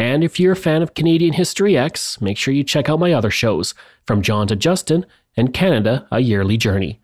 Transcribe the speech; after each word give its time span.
And 0.00 0.24
if 0.24 0.40
you're 0.40 0.54
a 0.54 0.56
fan 0.56 0.80
of 0.80 0.94
Canadian 0.94 1.34
History 1.34 1.76
X, 1.76 2.18
make 2.22 2.38
sure 2.38 2.54
you 2.54 2.64
check 2.64 2.88
out 2.88 2.98
my 2.98 3.12
other 3.12 3.30
shows, 3.30 3.74
From 4.06 4.22
John 4.22 4.46
to 4.46 4.56
Justin 4.56 5.04
and 5.36 5.52
Canada, 5.52 6.08
A 6.10 6.20
Yearly 6.20 6.56
Journey. 6.56 7.02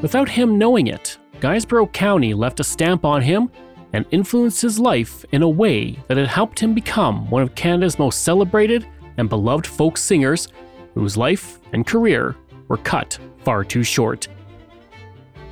without 0.01 0.29
him 0.29 0.57
knowing 0.57 0.87
it, 0.87 1.17
Guysborough 1.39 1.91
County 1.91 2.33
left 2.33 2.59
a 2.59 2.63
stamp 2.63 3.05
on 3.05 3.21
him 3.21 3.51
and 3.93 4.05
influenced 4.11 4.61
his 4.61 4.79
life 4.79 5.25
in 5.31 5.41
a 5.41 5.49
way 5.49 5.97
that 6.07 6.17
had 6.17 6.27
helped 6.27 6.59
him 6.59 6.73
become 6.73 7.29
one 7.29 7.41
of 7.41 7.55
Canada's 7.55 7.99
most 7.99 8.23
celebrated 8.23 8.87
and 9.17 9.29
beloved 9.29 9.67
folk 9.67 9.97
singers 9.97 10.47
whose 10.93 11.17
life 11.17 11.59
and 11.73 11.85
career 11.85 12.35
were 12.67 12.77
cut 12.77 13.17
far 13.43 13.63
too 13.63 13.83
short. 13.83 14.27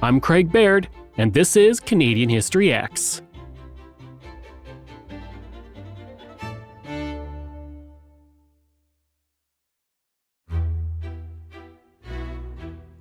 I'm 0.01 0.19
Craig 0.19 0.51
Baird, 0.51 0.87
and 1.17 1.33
this 1.33 1.57
is 1.57 1.79
Canadian 1.79 2.29
History 2.29 2.71
X. 2.71 3.21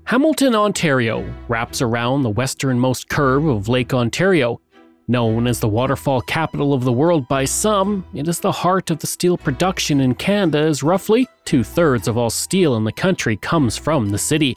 Hamilton, 0.08 0.54
Ontario 0.54 1.22
wraps 1.48 1.82
around 1.82 2.22
the 2.22 2.30
westernmost 2.30 3.10
curve 3.10 3.44
of 3.44 3.68
Lake 3.68 3.92
Ontario. 3.92 4.58
Known 5.06 5.46
as 5.46 5.60
the 5.60 5.68
waterfall 5.68 6.22
capital 6.22 6.72
of 6.72 6.82
the 6.82 6.92
world 6.94 7.28
by 7.28 7.44
some, 7.44 8.06
it 8.14 8.26
is 8.26 8.40
the 8.40 8.50
heart 8.50 8.90
of 8.90 9.00
the 9.00 9.06
steel 9.06 9.36
production 9.36 10.00
in 10.00 10.14
Canada, 10.14 10.60
as 10.60 10.82
roughly 10.82 11.28
two 11.44 11.62
thirds 11.62 12.08
of 12.08 12.16
all 12.16 12.30
steel 12.30 12.76
in 12.76 12.84
the 12.84 12.90
country 12.90 13.36
comes 13.36 13.76
from 13.76 14.08
the 14.08 14.16
city. 14.16 14.56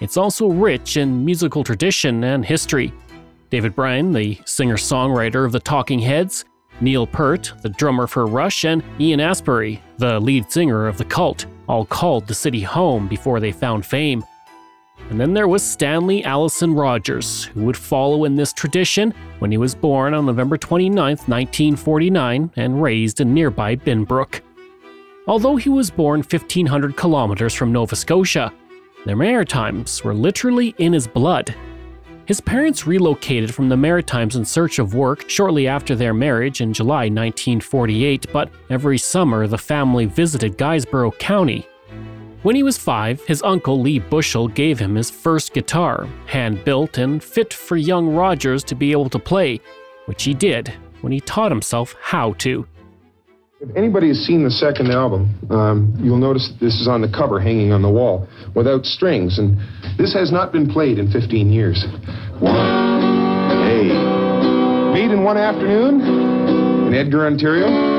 It's 0.00 0.16
also 0.16 0.48
rich 0.48 0.96
in 0.96 1.24
musical 1.24 1.62
tradition 1.62 2.24
and 2.24 2.44
history. 2.44 2.92
David 3.50 3.76
Byrne, 3.76 4.12
the 4.12 4.36
singer 4.46 4.74
songwriter 4.74 5.46
of 5.46 5.52
the 5.52 5.60
Talking 5.60 6.00
Heads, 6.00 6.44
Neil 6.80 7.06
Peart, 7.06 7.52
the 7.62 7.68
drummer 7.68 8.08
for 8.08 8.26
Rush, 8.26 8.64
and 8.64 8.82
Ian 8.98 9.20
Astbury, 9.20 9.78
the 9.98 10.18
lead 10.18 10.50
singer 10.50 10.88
of 10.88 10.98
The 10.98 11.04
Cult, 11.04 11.46
all 11.68 11.84
called 11.84 12.26
the 12.26 12.34
city 12.34 12.62
home 12.62 13.06
before 13.06 13.38
they 13.38 13.52
found 13.52 13.86
fame. 13.86 14.24
And 15.10 15.18
then 15.18 15.32
there 15.32 15.48
was 15.48 15.62
Stanley 15.62 16.22
Allison 16.24 16.74
Rogers, 16.74 17.44
who 17.44 17.64
would 17.64 17.76
follow 17.76 18.24
in 18.24 18.36
this 18.36 18.52
tradition 18.52 19.14
when 19.38 19.50
he 19.50 19.56
was 19.56 19.74
born 19.74 20.12
on 20.12 20.26
November 20.26 20.58
29, 20.58 20.94
1949, 20.94 22.50
and 22.56 22.82
raised 22.82 23.20
in 23.20 23.32
nearby 23.32 23.74
Binbrook. 23.74 24.40
Although 25.26 25.56
he 25.56 25.68
was 25.68 25.90
born 25.90 26.20
1,500 26.20 26.96
kilometers 26.96 27.54
from 27.54 27.72
Nova 27.72 27.96
Scotia, 27.96 28.52
the 29.06 29.16
Maritimes 29.16 30.04
were 30.04 30.14
literally 30.14 30.74
in 30.78 30.92
his 30.92 31.06
blood. 31.06 31.54
His 32.26 32.42
parents 32.42 32.86
relocated 32.86 33.54
from 33.54 33.70
the 33.70 33.76
Maritimes 33.76 34.36
in 34.36 34.44
search 34.44 34.78
of 34.78 34.94
work 34.94 35.30
shortly 35.30 35.66
after 35.66 35.94
their 35.94 36.12
marriage 36.12 36.60
in 36.60 36.74
July 36.74 37.04
1948, 37.04 38.26
but 38.32 38.50
every 38.68 38.98
summer 38.98 39.46
the 39.46 39.56
family 39.56 40.04
visited 40.04 40.58
Guysborough 40.58 41.18
County 41.18 41.66
when 42.42 42.54
he 42.54 42.62
was 42.62 42.78
five, 42.78 43.20
his 43.24 43.42
uncle 43.42 43.80
Lee 43.80 43.98
Bushell 43.98 44.46
gave 44.46 44.78
him 44.78 44.94
his 44.94 45.10
first 45.10 45.52
guitar, 45.52 46.06
hand 46.26 46.64
built 46.64 46.96
and 46.96 47.22
fit 47.22 47.52
for 47.52 47.76
young 47.76 48.14
Rogers 48.14 48.62
to 48.64 48.76
be 48.76 48.92
able 48.92 49.10
to 49.10 49.18
play, 49.18 49.60
which 50.06 50.22
he 50.22 50.34
did 50.34 50.72
when 51.00 51.12
he 51.12 51.20
taught 51.20 51.50
himself 51.50 51.94
how 52.00 52.34
to. 52.34 52.66
If 53.60 53.74
anybody 53.76 54.08
has 54.08 54.18
seen 54.18 54.44
the 54.44 54.50
second 54.50 54.92
album, 54.92 55.34
um, 55.50 55.92
you'll 56.00 56.16
notice 56.16 56.52
this 56.60 56.80
is 56.80 56.86
on 56.86 57.02
the 57.02 57.08
cover 57.08 57.40
hanging 57.40 57.72
on 57.72 57.82
the 57.82 57.90
wall 57.90 58.28
without 58.54 58.84
strings, 58.84 59.40
and 59.40 59.58
this 59.98 60.14
has 60.14 60.30
not 60.30 60.52
been 60.52 60.70
played 60.70 61.00
in 61.00 61.10
15 61.10 61.50
years. 61.50 61.84
One, 62.38 62.54
hey, 63.66 63.90
made 64.94 65.10
in 65.10 65.24
one 65.24 65.36
afternoon 65.36 66.86
in 66.86 66.94
Edgar, 66.94 67.26
Ontario. 67.26 67.97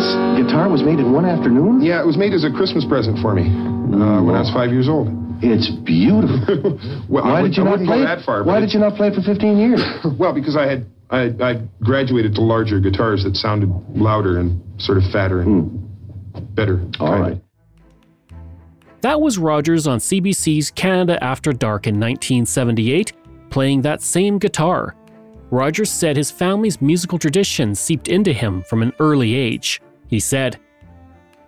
This 0.00 0.16
guitar 0.48 0.72
was 0.72 0.82
made 0.82 0.98
in 0.98 1.12
one 1.12 1.26
afternoon? 1.26 1.82
Yeah, 1.82 2.00
it 2.00 2.06
was 2.06 2.16
made 2.16 2.32
as 2.32 2.42
a 2.42 2.50
Christmas 2.50 2.86
present 2.88 3.18
for 3.20 3.34
me 3.34 3.44
uh, 3.44 4.24
when 4.24 4.32
I 4.32 4.40
was 4.40 4.48
five 4.48 4.72
years 4.72 4.88
old. 4.88 5.12
It's 5.44 5.68
beautiful. 5.84 6.80
well, 7.08 7.24
why 7.24 7.40
I 7.40 7.42
did 7.42 7.56
you 7.58 7.68
I 7.68 7.76
not 7.76 7.84
play? 7.84 8.00
that 8.00 8.24
far? 8.24 8.42
Why 8.42 8.60
did 8.60 8.72
you 8.72 8.80
not 8.80 8.96
play 8.96 9.08
it 9.08 9.14
for 9.14 9.20
15 9.20 9.58
years? 9.58 9.84
well, 10.18 10.32
because 10.32 10.56
I 10.56 10.64
had 10.64 10.86
I, 11.10 11.28
I, 11.44 11.68
graduated 11.84 12.34
to 12.36 12.40
larger 12.40 12.80
guitars 12.80 13.24
that 13.24 13.36
sounded 13.36 13.68
louder 13.90 14.38
and 14.38 14.62
sort 14.80 14.96
of 14.96 15.04
fatter 15.12 15.42
and 15.42 15.68
hmm. 15.68 16.44
better. 16.54 16.80
All 16.98 17.20
right. 17.20 17.42
That 19.02 19.20
was 19.20 19.36
Rogers 19.36 19.86
on 19.86 19.98
CBC's 19.98 20.70
Canada 20.70 21.22
After 21.22 21.52
Dark 21.52 21.86
in 21.86 22.00
1978, 22.00 23.12
playing 23.50 23.82
that 23.82 24.00
same 24.00 24.38
guitar. 24.38 24.96
Rogers 25.50 25.90
said 25.90 26.16
his 26.16 26.30
family's 26.30 26.80
musical 26.80 27.18
tradition 27.18 27.74
seeped 27.74 28.08
into 28.08 28.32
him 28.32 28.62
from 28.62 28.80
an 28.80 28.94
early 28.98 29.34
age. 29.34 29.82
He 30.10 30.18
said, 30.18 30.58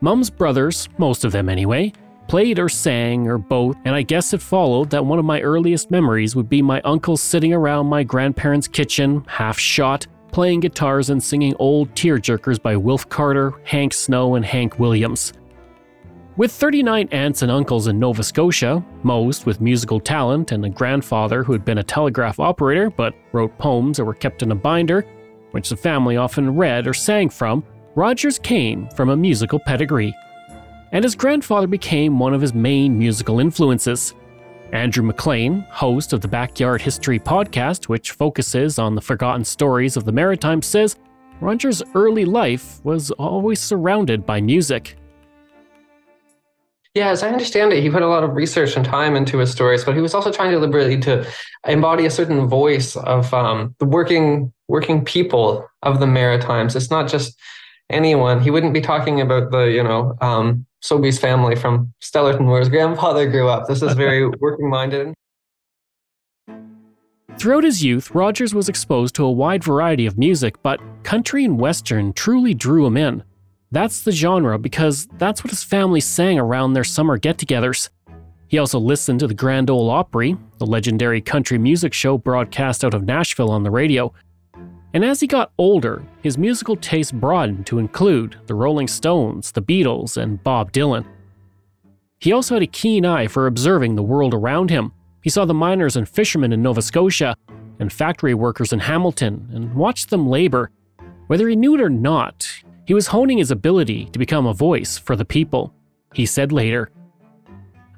Mum's 0.00 0.30
brothers, 0.30 0.88
most 0.96 1.24
of 1.24 1.32
them 1.32 1.48
anyway, 1.48 1.92
played 2.28 2.60
or 2.60 2.68
sang 2.68 3.26
or 3.26 3.36
both, 3.36 3.76
and 3.84 3.94
I 3.94 4.02
guess 4.02 4.32
it 4.32 4.40
followed 4.40 4.90
that 4.90 5.04
one 5.04 5.18
of 5.18 5.24
my 5.24 5.40
earliest 5.40 5.90
memories 5.90 6.36
would 6.36 6.48
be 6.48 6.62
my 6.62 6.80
uncle 6.82 7.16
sitting 7.16 7.52
around 7.52 7.86
my 7.86 8.04
grandparents' 8.04 8.68
kitchen, 8.68 9.24
half 9.26 9.58
shot, 9.58 10.06
playing 10.30 10.60
guitars 10.60 11.10
and 11.10 11.22
singing 11.22 11.54
old 11.58 11.92
tearjerkers 11.94 12.62
by 12.62 12.76
Wilf 12.76 13.08
Carter, 13.08 13.52
Hank 13.64 13.92
Snow, 13.92 14.36
and 14.36 14.44
Hank 14.44 14.78
Williams. 14.78 15.32
With 16.36 16.52
39 16.52 17.08
aunts 17.12 17.42
and 17.42 17.50
uncles 17.50 17.88
in 17.88 17.98
Nova 17.98 18.22
Scotia, 18.22 18.82
most 19.02 19.44
with 19.44 19.60
musical 19.60 20.00
talent, 20.00 20.52
and 20.52 20.64
a 20.64 20.70
grandfather 20.70 21.44
who 21.44 21.52
had 21.52 21.64
been 21.64 21.78
a 21.78 21.82
telegraph 21.82 22.40
operator 22.40 22.90
but 22.90 23.14
wrote 23.32 23.58
poems 23.58 23.98
that 23.98 24.04
were 24.04 24.14
kept 24.14 24.42
in 24.42 24.52
a 24.52 24.54
binder, 24.54 25.04
which 25.50 25.68
the 25.68 25.76
family 25.76 26.16
often 26.16 26.56
read 26.56 26.86
or 26.86 26.94
sang 26.94 27.28
from, 27.28 27.62
Rogers 27.94 28.38
came 28.38 28.88
from 28.96 29.10
a 29.10 29.16
musical 29.16 29.58
pedigree. 29.58 30.16
And 30.92 31.04
his 31.04 31.14
grandfather 31.14 31.66
became 31.66 32.18
one 32.18 32.32
of 32.32 32.40
his 32.40 32.54
main 32.54 32.98
musical 32.98 33.38
influences. 33.38 34.14
Andrew 34.72 35.04
McLean, 35.04 35.60
host 35.68 36.14
of 36.14 36.22
the 36.22 36.28
Backyard 36.28 36.80
History 36.80 37.18
podcast, 37.18 37.88
which 37.88 38.12
focuses 38.12 38.78
on 38.78 38.94
the 38.94 39.02
forgotten 39.02 39.44
stories 39.44 39.98
of 39.98 40.06
the 40.06 40.12
Maritimes, 40.12 40.64
says 40.64 40.96
Rogers' 41.42 41.82
early 41.94 42.24
life 42.24 42.82
was 42.82 43.10
always 43.12 43.60
surrounded 43.60 44.24
by 44.24 44.40
music. 44.40 44.96
Yeah, 46.94 47.10
as 47.10 47.22
I 47.22 47.28
understand 47.28 47.74
it, 47.74 47.82
he 47.82 47.90
put 47.90 48.02
a 48.02 48.08
lot 48.08 48.24
of 48.24 48.34
research 48.34 48.74
and 48.74 48.86
time 48.86 49.16
into 49.16 49.36
his 49.36 49.50
stories, 49.50 49.84
but 49.84 49.94
he 49.94 50.00
was 50.00 50.14
also 50.14 50.32
trying 50.32 50.52
deliberately 50.52 50.98
to 51.00 51.26
embody 51.66 52.06
a 52.06 52.10
certain 52.10 52.48
voice 52.48 52.96
of 52.96 53.32
um, 53.34 53.74
the 53.78 53.84
working 53.84 54.50
working 54.68 55.04
people 55.04 55.68
of 55.82 56.00
the 56.00 56.06
Maritimes. 56.06 56.74
It's 56.74 56.90
not 56.90 57.06
just 57.06 57.38
anyone. 57.90 58.40
He 58.40 58.50
wouldn't 58.50 58.74
be 58.74 58.80
talking 58.80 59.20
about 59.20 59.50
the 59.50 59.64
you 59.64 59.82
know 59.82 60.16
um, 60.20 60.66
Sobeys 60.82 61.18
family 61.20 61.56
from 61.56 61.92
Stellarton, 62.02 62.46
where 62.46 62.60
his 62.60 62.68
grandfather 62.68 63.28
grew 63.28 63.48
up. 63.48 63.66
This 63.66 63.82
is 63.82 63.94
very 63.94 64.28
working 64.40 64.68
minded. 64.68 65.14
Throughout 67.38 67.64
his 67.64 67.82
youth, 67.82 68.10
Rogers 68.12 68.54
was 68.54 68.68
exposed 68.68 69.14
to 69.16 69.24
a 69.24 69.30
wide 69.30 69.64
variety 69.64 70.06
of 70.06 70.18
music, 70.18 70.62
but 70.62 70.80
country 71.02 71.44
and 71.44 71.58
western 71.58 72.12
truly 72.12 72.54
drew 72.54 72.86
him 72.86 72.96
in. 72.96 73.24
That's 73.70 74.02
the 74.02 74.12
genre 74.12 74.58
because 74.58 75.08
that's 75.16 75.42
what 75.42 75.50
his 75.50 75.64
family 75.64 76.00
sang 76.00 76.38
around 76.38 76.74
their 76.74 76.84
summer 76.84 77.16
get 77.16 77.38
togethers. 77.38 77.88
He 78.48 78.58
also 78.58 78.78
listened 78.78 79.20
to 79.20 79.26
the 79.26 79.34
Grand 79.34 79.70
Ole 79.70 79.88
Opry, 79.88 80.36
the 80.58 80.66
legendary 80.66 81.22
country 81.22 81.56
music 81.56 81.94
show 81.94 82.18
broadcast 82.18 82.84
out 82.84 82.92
of 82.92 83.02
Nashville 83.02 83.50
on 83.50 83.62
the 83.62 83.70
radio. 83.70 84.12
And 84.94 85.04
as 85.04 85.20
he 85.20 85.26
got 85.26 85.52
older, 85.56 86.02
his 86.22 86.36
musical 86.36 86.76
taste 86.76 87.18
broadened 87.18 87.66
to 87.66 87.78
include 87.78 88.36
the 88.46 88.54
Rolling 88.54 88.88
Stones, 88.88 89.52
the 89.52 89.62
Beatles, 89.62 90.16
and 90.16 90.42
Bob 90.42 90.72
Dylan. 90.72 91.06
He 92.18 92.32
also 92.32 92.54
had 92.54 92.62
a 92.62 92.66
keen 92.66 93.06
eye 93.06 93.26
for 93.26 93.46
observing 93.46 93.96
the 93.96 94.02
world 94.02 94.34
around 94.34 94.70
him. 94.70 94.92
He 95.22 95.30
saw 95.30 95.44
the 95.44 95.54
miners 95.54 95.96
and 95.96 96.08
fishermen 96.08 96.52
in 96.52 96.62
Nova 96.62 96.82
Scotia 96.82 97.34
and 97.78 97.92
factory 97.92 98.34
workers 98.34 98.72
in 98.72 98.80
Hamilton 98.80 99.48
and 99.52 99.74
watched 99.74 100.10
them 100.10 100.28
labor. 100.28 100.70
Whether 101.26 101.48
he 101.48 101.56
knew 101.56 101.74
it 101.74 101.80
or 101.80 101.90
not, 101.90 102.46
he 102.84 102.94
was 102.94 103.08
honing 103.08 103.38
his 103.38 103.50
ability 103.50 104.06
to 104.06 104.18
become 104.18 104.46
a 104.46 104.52
voice 104.52 104.98
for 104.98 105.16
the 105.16 105.24
people. 105.24 105.72
He 106.12 106.26
said 106.26 106.52
later, 106.52 106.90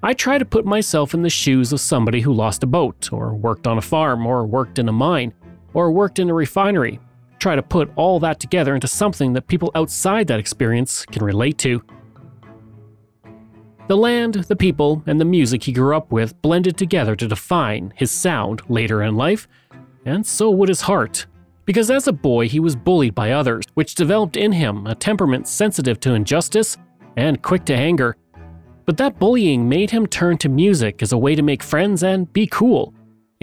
I 0.02 0.12
try 0.12 0.38
to 0.38 0.44
put 0.44 0.66
myself 0.66 1.14
in 1.14 1.22
the 1.22 1.30
shoes 1.30 1.72
of 1.72 1.80
somebody 1.80 2.20
who 2.20 2.32
lost 2.32 2.62
a 2.62 2.66
boat, 2.66 3.10
or 3.10 3.34
worked 3.34 3.66
on 3.66 3.78
a 3.78 3.82
farm, 3.82 4.26
or 4.26 4.46
worked 4.46 4.78
in 4.78 4.88
a 4.88 4.92
mine, 4.92 5.32
or 5.74 5.92
worked 5.92 6.18
in 6.18 6.30
a 6.30 6.34
refinery. 6.34 7.00
Try 7.38 7.56
to 7.56 7.62
put 7.62 7.90
all 7.96 8.18
that 8.20 8.40
together 8.40 8.74
into 8.74 8.88
something 8.88 9.34
that 9.34 9.48
people 9.48 9.70
outside 9.74 10.28
that 10.28 10.40
experience 10.40 11.04
can 11.04 11.22
relate 11.22 11.58
to. 11.58 11.82
The 13.86 13.96
land, 13.96 14.34
the 14.48 14.56
people, 14.56 15.02
and 15.06 15.20
the 15.20 15.26
music 15.26 15.64
he 15.64 15.72
grew 15.72 15.94
up 15.94 16.10
with 16.10 16.40
blended 16.40 16.78
together 16.78 17.14
to 17.16 17.28
define 17.28 17.92
his 17.96 18.10
sound 18.10 18.62
later 18.70 19.02
in 19.02 19.14
life, 19.14 19.46
and 20.06 20.24
so 20.26 20.50
would 20.50 20.70
his 20.70 20.80
heart. 20.80 21.26
Because 21.66 21.90
as 21.90 22.06
a 22.06 22.12
boy, 22.12 22.48
he 22.48 22.60
was 22.60 22.76
bullied 22.76 23.14
by 23.14 23.32
others, 23.32 23.64
which 23.74 23.94
developed 23.94 24.38
in 24.38 24.52
him 24.52 24.86
a 24.86 24.94
temperament 24.94 25.46
sensitive 25.46 26.00
to 26.00 26.14
injustice 26.14 26.78
and 27.16 27.42
quick 27.42 27.66
to 27.66 27.74
anger. 27.74 28.16
But 28.86 28.96
that 28.98 29.18
bullying 29.18 29.68
made 29.68 29.90
him 29.90 30.06
turn 30.06 30.38
to 30.38 30.48
music 30.48 31.02
as 31.02 31.12
a 31.12 31.18
way 31.18 31.34
to 31.34 31.42
make 31.42 31.62
friends 31.62 32.02
and 32.02 32.30
be 32.32 32.46
cool. 32.46 32.94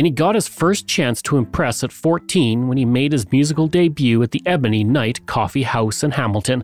And 0.02 0.08
he 0.08 0.12
got 0.12 0.34
his 0.34 0.48
first 0.48 0.88
chance 0.88 1.22
to 1.22 1.38
impress 1.38 1.84
at 1.84 1.92
14 1.92 2.68
when 2.68 2.76
he 2.76 2.86
made 2.86 3.12
his 3.12 3.32
musical 3.32 3.68
debut 3.68 4.24
at 4.24 4.32
the 4.32 4.42
Ebony 4.48 4.84
Night 4.84 5.24
Coffee 5.28 5.62
House 5.62 6.04
in 6.04 6.10
Hamilton. 6.10 6.64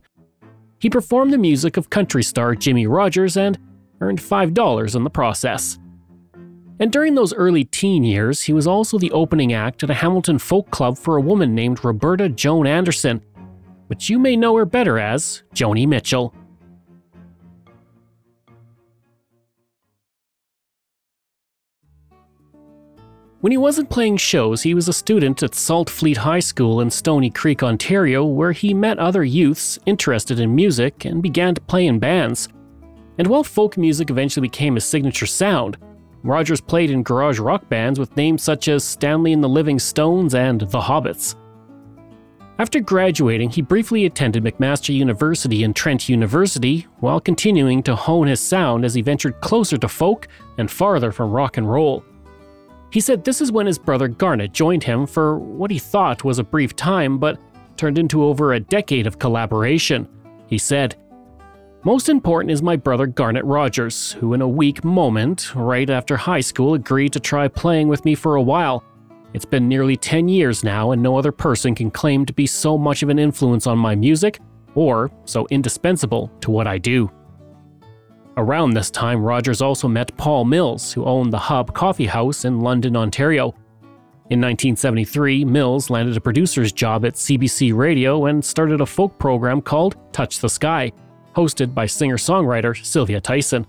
He 0.79 0.89
performed 0.89 1.31
the 1.31 1.37
music 1.37 1.77
of 1.77 1.91
country 1.91 2.23
star 2.23 2.55
Jimmie 2.55 2.87
Rodgers 2.87 3.37
and 3.37 3.59
earned 4.01 4.17
$5 4.17 4.95
in 4.95 5.03
the 5.03 5.11
process. 5.11 5.77
And 6.79 6.91
during 6.91 7.13
those 7.13 7.31
early 7.31 7.65
teen 7.65 8.03
years, 8.03 8.41
he 8.41 8.53
was 8.53 8.65
also 8.65 8.97
the 8.97 9.11
opening 9.11 9.53
act 9.53 9.83
at 9.83 9.91
a 9.91 9.93
Hamilton 9.93 10.39
folk 10.39 10.71
club 10.71 10.97
for 10.97 11.17
a 11.17 11.21
woman 11.21 11.53
named 11.53 11.85
Roberta 11.85 12.29
Joan 12.29 12.65
Anderson, 12.65 13.21
which 13.85 14.09
you 14.09 14.17
may 14.17 14.35
know 14.35 14.57
her 14.57 14.65
better 14.65 14.97
as 14.97 15.43
Joni 15.53 15.87
Mitchell. 15.87 16.33
When 23.39 23.51
he 23.51 23.57
wasn't 23.57 23.91
playing 23.91 24.17
shows, 24.17 24.63
he 24.63 24.73
was 24.73 24.87
a 24.87 24.93
student 24.93 25.43
at 25.43 25.51
Saltfleet 25.51 26.17
High 26.17 26.39
School 26.39 26.81
in 26.81 26.89
Stoney 26.89 27.29
Creek, 27.29 27.61
Ontario, 27.61 28.25
where 28.25 28.51
he 28.51 28.73
met 28.73 28.97
other 28.97 29.23
youths 29.23 29.77
interested 29.85 30.39
in 30.39 30.55
music 30.55 31.05
and 31.05 31.21
began 31.21 31.53
to 31.53 31.61
play 31.61 31.85
in 31.85 31.99
bands. 31.99 32.49
And 33.19 33.27
while 33.27 33.43
folk 33.43 33.77
music 33.77 34.09
eventually 34.09 34.47
became 34.47 34.73
his 34.73 34.85
signature 34.85 35.27
sound, 35.27 35.77
Rogers 36.23 36.59
played 36.59 36.89
in 36.89 37.03
garage 37.03 37.37
rock 37.37 37.69
bands 37.69 37.99
with 37.99 38.17
names 38.17 38.41
such 38.41 38.67
as 38.67 38.83
Stanley 38.83 39.33
and 39.33 39.43
the 39.43 39.47
Living 39.49 39.77
Stones 39.77 40.33
and 40.33 40.61
The 40.61 40.81
Hobbits. 40.81 41.35
After 42.57 42.79
graduating, 42.79 43.51
he 43.51 43.61
briefly 43.61 44.07
attended 44.07 44.43
McMaster 44.43 44.95
University 44.95 45.63
and 45.63 45.75
Trent 45.75 46.09
University 46.09 46.87
while 47.01 47.19
continuing 47.19 47.83
to 47.83 47.95
hone 47.95 48.25
his 48.25 48.39
sound 48.39 48.83
as 48.83 48.95
he 48.95 49.03
ventured 49.03 49.39
closer 49.41 49.77
to 49.77 49.87
folk 49.87 50.27
and 50.57 50.71
farther 50.71 51.11
from 51.11 51.29
rock 51.29 51.57
and 51.57 51.69
roll. 51.69 52.03
He 52.97 53.01
said 53.01 53.23
this 53.23 53.41
is 53.41 53.51
when 53.51 53.67
his 53.67 53.77
brother 53.77 54.07
Garnet 54.07 54.53
joined 54.53 54.83
him 54.83 55.05
for 55.05 55.37
what 55.37 55.69
he 55.69 55.77
thought 55.77 56.23
was 56.23 56.39
a 56.39 56.43
brief 56.43 56.75
time, 56.75 57.19
but 57.19 57.39
turned 57.75 57.99
into 57.99 58.23
over 58.23 58.53
a 58.53 58.59
decade 58.59 59.05
of 59.05 59.19
collaboration. 59.19 60.09
He 60.47 60.57
said, 60.57 60.95
Most 61.83 62.09
important 62.09 62.49
is 62.49 62.63
my 62.63 62.75
brother 62.75 63.05
Garnet 63.05 63.45
Rogers, 63.45 64.13
who, 64.13 64.33
in 64.33 64.41
a 64.41 64.47
weak 64.47 64.83
moment, 64.83 65.53
right 65.53 65.87
after 65.91 66.17
high 66.17 66.39
school, 66.39 66.73
agreed 66.73 67.13
to 67.13 67.19
try 67.19 67.47
playing 67.47 67.87
with 67.87 68.03
me 68.03 68.15
for 68.15 68.33
a 68.33 68.41
while. 68.41 68.83
It's 69.31 69.45
been 69.45 69.67
nearly 69.67 69.95
10 69.95 70.27
years 70.27 70.63
now, 70.63 70.89
and 70.89 71.03
no 71.03 71.19
other 71.19 71.31
person 71.31 71.75
can 71.75 71.91
claim 71.91 72.25
to 72.25 72.33
be 72.33 72.47
so 72.47 72.79
much 72.79 73.03
of 73.03 73.09
an 73.09 73.19
influence 73.19 73.67
on 73.67 73.77
my 73.77 73.93
music 73.93 74.39
or 74.73 75.11
so 75.25 75.45
indispensable 75.51 76.31
to 76.41 76.49
what 76.49 76.65
I 76.65 76.79
do. 76.79 77.11
Around 78.37 78.75
this 78.75 78.91
time, 78.91 79.23
Rogers 79.23 79.63
also 79.63 79.87
met 79.87 80.15
Paul 80.15 80.45
Mills, 80.45 80.93
who 80.93 81.03
owned 81.05 81.33
the 81.33 81.39
Hub 81.39 81.73
Coffee 81.73 82.05
House 82.05 82.45
in 82.45 82.59
London, 82.61 82.95
Ontario. 82.95 83.47
In 84.29 84.39
1973, 84.39 85.43
Mills 85.43 85.89
landed 85.89 86.15
a 86.15 86.21
producer's 86.21 86.71
job 86.71 87.03
at 87.03 87.15
CBC 87.15 87.75
Radio 87.75 88.27
and 88.27 88.45
started 88.45 88.79
a 88.79 88.85
folk 88.85 89.17
program 89.17 89.59
called 89.59 89.95
Touch 90.13 90.37
the 90.37 90.49
Sky, 90.49 90.91
hosted 91.35 91.73
by 91.73 91.87
singer 91.87 92.17
songwriter 92.17 92.77
Sylvia 92.85 93.19
Tyson. 93.19 93.65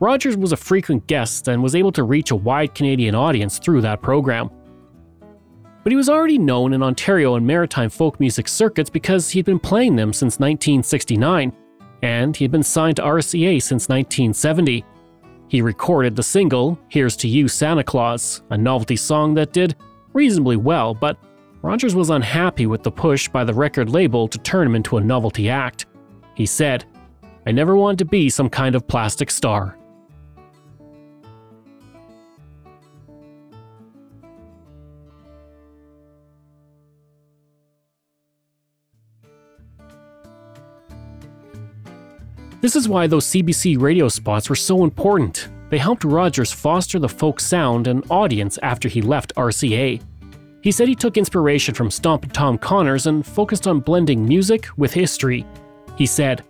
Rogers 0.00 0.36
was 0.36 0.50
a 0.50 0.56
frequent 0.56 1.06
guest 1.06 1.46
and 1.46 1.62
was 1.62 1.76
able 1.76 1.92
to 1.92 2.02
reach 2.02 2.32
a 2.32 2.36
wide 2.36 2.74
Canadian 2.74 3.14
audience 3.14 3.60
through 3.60 3.82
that 3.82 4.02
program. 4.02 4.50
But 5.84 5.92
he 5.92 5.96
was 5.96 6.08
already 6.08 6.38
known 6.38 6.72
in 6.72 6.82
Ontario 6.82 7.36
and 7.36 7.46
maritime 7.46 7.90
folk 7.90 8.18
music 8.18 8.48
circuits 8.48 8.90
because 8.90 9.30
he'd 9.30 9.44
been 9.44 9.60
playing 9.60 9.94
them 9.94 10.12
since 10.12 10.40
1969 10.40 11.52
and 12.02 12.36
he 12.36 12.44
had 12.44 12.50
been 12.50 12.62
signed 12.62 12.96
to 12.96 13.02
RCA 13.02 13.62
since 13.62 13.88
1970. 13.88 14.84
He 15.48 15.62
recorded 15.62 16.14
the 16.14 16.22
single, 16.22 16.78
Here's 16.88 17.16
to 17.16 17.28
You, 17.28 17.48
Santa 17.48 17.82
Claus, 17.82 18.42
a 18.50 18.58
novelty 18.58 18.96
song 18.96 19.34
that 19.34 19.52
did 19.52 19.76
reasonably 20.12 20.56
well, 20.56 20.94
but 20.94 21.16
Rogers 21.62 21.94
was 21.94 22.10
unhappy 22.10 22.66
with 22.66 22.82
the 22.82 22.90
push 22.90 23.28
by 23.28 23.44
the 23.44 23.54
record 23.54 23.90
label 23.90 24.28
to 24.28 24.38
turn 24.38 24.66
him 24.66 24.74
into 24.74 24.96
a 24.96 25.00
novelty 25.00 25.48
act. 25.48 25.86
He 26.34 26.46
said, 26.46 26.84
I 27.46 27.52
never 27.52 27.76
wanted 27.76 27.98
to 28.00 28.04
be 28.04 28.28
some 28.28 28.50
kind 28.50 28.74
of 28.74 28.86
plastic 28.86 29.30
star. 29.30 29.77
This 42.60 42.74
is 42.74 42.88
why 42.88 43.06
those 43.06 43.26
CBC 43.26 43.80
radio 43.80 44.08
spots 44.08 44.50
were 44.50 44.56
so 44.56 44.82
important. 44.82 45.48
They 45.70 45.78
helped 45.78 46.02
Rogers 46.02 46.50
foster 46.50 46.98
the 46.98 47.08
folk 47.08 47.38
sound 47.38 47.86
and 47.86 48.04
audience 48.10 48.58
after 48.64 48.88
he 48.88 49.00
left 49.00 49.32
RCA. 49.36 50.02
He 50.60 50.72
said 50.72 50.88
he 50.88 50.96
took 50.96 51.16
inspiration 51.16 51.72
from 51.72 51.88
Stompin' 51.88 52.30
Tom 52.30 52.58
Connors 52.58 53.06
and 53.06 53.24
focused 53.24 53.68
on 53.68 53.78
blending 53.78 54.26
music 54.26 54.66
with 54.76 54.92
history. 54.92 55.46
He 55.96 56.04
said, 56.04 56.42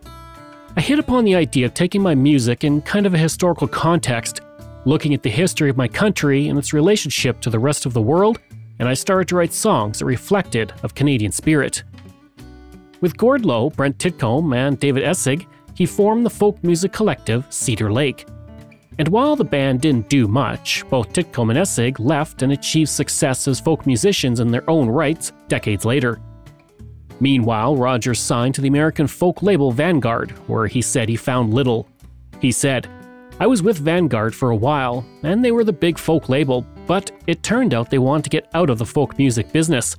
I 0.76 0.80
hit 0.80 0.98
upon 0.98 1.24
the 1.24 1.34
idea 1.34 1.66
of 1.66 1.74
taking 1.74 2.00
my 2.00 2.14
music 2.14 2.64
in 2.64 2.80
kind 2.80 3.04
of 3.04 3.12
a 3.12 3.18
historical 3.18 3.68
context, 3.68 4.40
looking 4.86 5.12
at 5.12 5.22
the 5.22 5.28
history 5.28 5.68
of 5.68 5.76
my 5.76 5.88
country 5.88 6.48
and 6.48 6.58
its 6.58 6.72
relationship 6.72 7.38
to 7.42 7.50
the 7.50 7.58
rest 7.58 7.84
of 7.84 7.92
the 7.92 8.00
world, 8.00 8.40
and 8.78 8.88
I 8.88 8.94
started 8.94 9.28
to 9.28 9.36
write 9.36 9.52
songs 9.52 9.98
that 9.98 10.06
reflected 10.06 10.72
of 10.82 10.94
Canadian 10.94 11.32
spirit. 11.32 11.82
With 13.02 13.18
Gord 13.18 13.44
Lowe, 13.44 13.68
Brent 13.68 13.98
Titcomb, 13.98 14.56
and 14.56 14.80
David 14.80 15.04
Essig, 15.04 15.46
he 15.78 15.86
formed 15.86 16.26
the 16.26 16.30
folk 16.30 16.62
music 16.64 16.92
collective 16.92 17.46
Cedar 17.50 17.92
Lake. 17.92 18.26
And 18.98 19.06
while 19.06 19.36
the 19.36 19.44
band 19.44 19.80
didn't 19.80 20.08
do 20.08 20.26
much, 20.26 20.84
both 20.90 21.12
Titcomb 21.12 21.50
and 21.50 21.58
Essig 21.60 22.00
left 22.00 22.42
and 22.42 22.50
achieved 22.50 22.90
success 22.90 23.46
as 23.46 23.60
folk 23.60 23.86
musicians 23.86 24.40
in 24.40 24.50
their 24.50 24.68
own 24.68 24.88
rights 24.88 25.30
decades 25.46 25.84
later. 25.84 26.18
Meanwhile, 27.20 27.76
Rogers 27.76 28.18
signed 28.18 28.56
to 28.56 28.60
the 28.60 28.66
American 28.66 29.06
folk 29.06 29.40
label 29.40 29.70
Vanguard, 29.70 30.32
where 30.48 30.66
he 30.66 30.82
said 30.82 31.08
he 31.08 31.14
found 31.14 31.54
little. 31.54 31.88
He 32.40 32.50
said, 32.50 32.88
I 33.38 33.46
was 33.46 33.62
with 33.62 33.78
Vanguard 33.78 34.34
for 34.34 34.50
a 34.50 34.56
while, 34.56 35.06
and 35.22 35.44
they 35.44 35.52
were 35.52 35.62
the 35.62 35.72
big 35.72 35.96
folk 35.96 36.28
label, 36.28 36.66
but 36.88 37.12
it 37.28 37.44
turned 37.44 37.72
out 37.72 37.88
they 37.88 37.98
wanted 37.98 38.24
to 38.24 38.30
get 38.30 38.48
out 38.52 38.68
of 38.68 38.78
the 38.78 38.84
folk 38.84 39.16
music 39.16 39.52
business. 39.52 39.94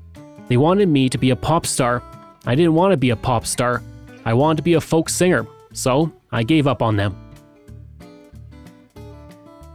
They 0.50 0.58
wanted 0.58 0.90
me 0.90 1.08
to 1.08 1.18
be 1.18 1.30
a 1.30 1.38
pop 1.38 1.66
star. 1.66 2.04
I 2.46 2.54
didn't 2.56 2.74
want 2.74 2.92
to 2.92 2.98
be 2.98 3.12
a 3.12 3.16
pop 3.16 3.46
star. 3.46 3.82
I 4.26 4.34
wanted 4.34 4.58
to 4.58 4.64
be 4.64 4.74
a 4.74 4.82
folk 4.82 5.08
singer, 5.08 5.48
so 5.80 6.12
I 6.32 6.44
gave 6.44 6.68
up 6.68 6.82
on 6.82 6.96
them. 6.98 7.16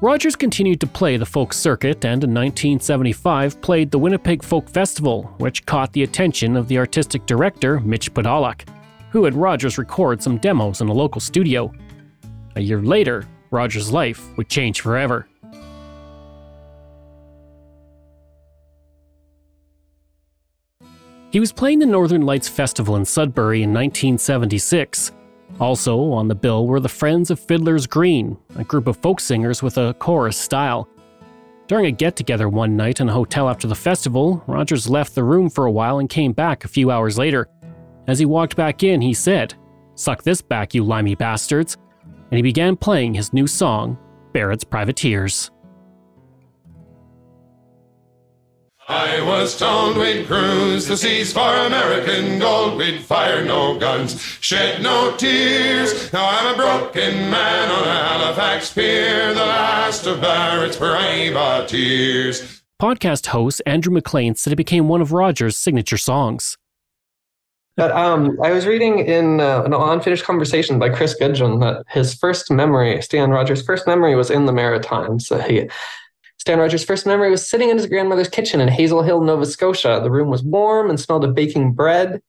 Rogers 0.00 0.36
continued 0.36 0.80
to 0.80 0.86
play 0.86 1.16
the 1.16 1.24
folk 1.24 1.54
circuit 1.54 2.04
and 2.04 2.22
in 2.22 2.34
1975 2.34 3.60
played 3.62 3.90
the 3.90 3.98
Winnipeg 3.98 4.42
Folk 4.42 4.68
Festival, 4.68 5.34
which 5.38 5.64
caught 5.64 5.92
the 5.94 6.02
attention 6.02 6.56
of 6.56 6.68
the 6.68 6.76
artistic 6.76 7.24
director 7.24 7.80
Mitch 7.80 8.12
Podolak, 8.12 8.68
who 9.10 9.24
had 9.24 9.34
Rogers 9.34 9.78
record 9.78 10.22
some 10.22 10.36
demos 10.36 10.82
in 10.82 10.88
a 10.88 10.92
local 10.92 11.22
studio. 11.22 11.72
A 12.56 12.60
year 12.60 12.82
later, 12.82 13.26
Rogers' 13.50 13.90
life 13.90 14.36
would 14.36 14.50
change 14.50 14.82
forever. 14.82 15.26
He 21.30 21.40
was 21.40 21.50
playing 21.50 21.78
the 21.78 21.86
Northern 21.86 22.22
Lights 22.22 22.48
Festival 22.48 22.96
in 22.96 23.06
Sudbury 23.06 23.62
in 23.62 23.72
1976. 23.72 25.12
Also 25.60 26.10
on 26.10 26.26
the 26.26 26.34
bill 26.34 26.66
were 26.66 26.80
the 26.80 26.88
Friends 26.88 27.30
of 27.30 27.38
Fiddler's 27.38 27.86
Green, 27.86 28.36
a 28.56 28.64
group 28.64 28.86
of 28.86 28.96
folk 28.96 29.20
singers 29.20 29.62
with 29.62 29.78
a 29.78 29.94
chorus 29.94 30.36
style. 30.36 30.88
During 31.68 31.86
a 31.86 31.92
get 31.92 32.16
together 32.16 32.48
one 32.48 32.76
night 32.76 33.00
in 33.00 33.08
a 33.08 33.12
hotel 33.12 33.48
after 33.48 33.68
the 33.68 33.74
festival, 33.74 34.42
Rogers 34.46 34.90
left 34.90 35.14
the 35.14 35.24
room 35.24 35.48
for 35.48 35.66
a 35.66 35.70
while 35.70 35.98
and 35.98 36.08
came 36.08 36.32
back 36.32 36.64
a 36.64 36.68
few 36.68 36.90
hours 36.90 37.16
later. 37.16 37.48
As 38.06 38.18
he 38.18 38.26
walked 38.26 38.56
back 38.56 38.82
in, 38.82 39.00
he 39.00 39.14
said, 39.14 39.54
Suck 39.94 40.24
this 40.24 40.42
back, 40.42 40.74
you 40.74 40.82
limey 40.82 41.14
bastards, 41.14 41.76
and 42.02 42.36
he 42.36 42.42
began 42.42 42.76
playing 42.76 43.14
his 43.14 43.32
new 43.32 43.46
song, 43.46 43.96
Barrett's 44.32 44.64
Privateers. 44.64 45.50
I 48.86 49.22
was 49.22 49.56
told 49.56 49.96
we'd 49.96 50.26
cruise 50.26 50.86
the 50.86 50.96
seas 50.96 51.32
for 51.32 51.40
American 51.40 52.38
gold. 52.38 52.76
We'd 52.76 53.00
fire 53.00 53.42
no 53.42 53.78
guns, 53.78 54.20
shed 54.40 54.82
no 54.82 55.16
tears. 55.16 56.12
Now 56.12 56.28
I'm 56.28 56.54
a 56.54 56.56
broken 56.56 57.30
man 57.30 57.70
on 57.70 57.88
a 57.88 57.92
Halifax 57.92 58.74
pier, 58.74 59.32
the 59.32 59.40
last 59.40 60.06
of 60.06 60.20
Barrett's 60.20 60.76
privateers. 60.76 62.62
Podcast 62.80 63.28
host 63.28 63.62
Andrew 63.64 63.92
McLean 63.92 64.34
said 64.34 64.52
it 64.52 64.56
became 64.56 64.86
one 64.86 65.00
of 65.00 65.12
Rogers' 65.12 65.56
signature 65.56 65.96
songs. 65.96 66.58
But 67.78 67.90
um, 67.92 68.38
I 68.42 68.52
was 68.52 68.66
reading 68.66 68.98
in 68.98 69.40
uh, 69.40 69.62
an 69.62 69.72
unfinished 69.72 70.24
conversation 70.24 70.78
by 70.78 70.90
Chris 70.90 71.14
Gudgeon 71.14 71.58
that 71.60 71.84
his 71.88 72.14
first 72.14 72.50
memory, 72.50 73.00
Stan 73.00 73.30
Rogers' 73.30 73.62
first 73.62 73.86
memory, 73.86 74.14
was 74.14 74.30
in 74.30 74.44
the 74.44 74.52
Maritimes. 74.52 75.26
So 75.26 75.38
he 75.38 75.70
Stan 76.44 76.58
Rogers' 76.58 76.84
first 76.84 77.06
memory 77.06 77.30
was 77.30 77.48
sitting 77.48 77.70
in 77.70 77.78
his 77.78 77.86
grandmother's 77.86 78.28
kitchen 78.28 78.60
in 78.60 78.68
Hazel 78.68 79.02
Hill, 79.02 79.22
Nova 79.22 79.46
Scotia. 79.46 80.00
The 80.02 80.10
room 80.10 80.28
was 80.28 80.42
warm 80.42 80.90
and 80.90 81.00
smelled 81.00 81.24
of 81.24 81.34
baking 81.34 81.72
bread 81.72 82.20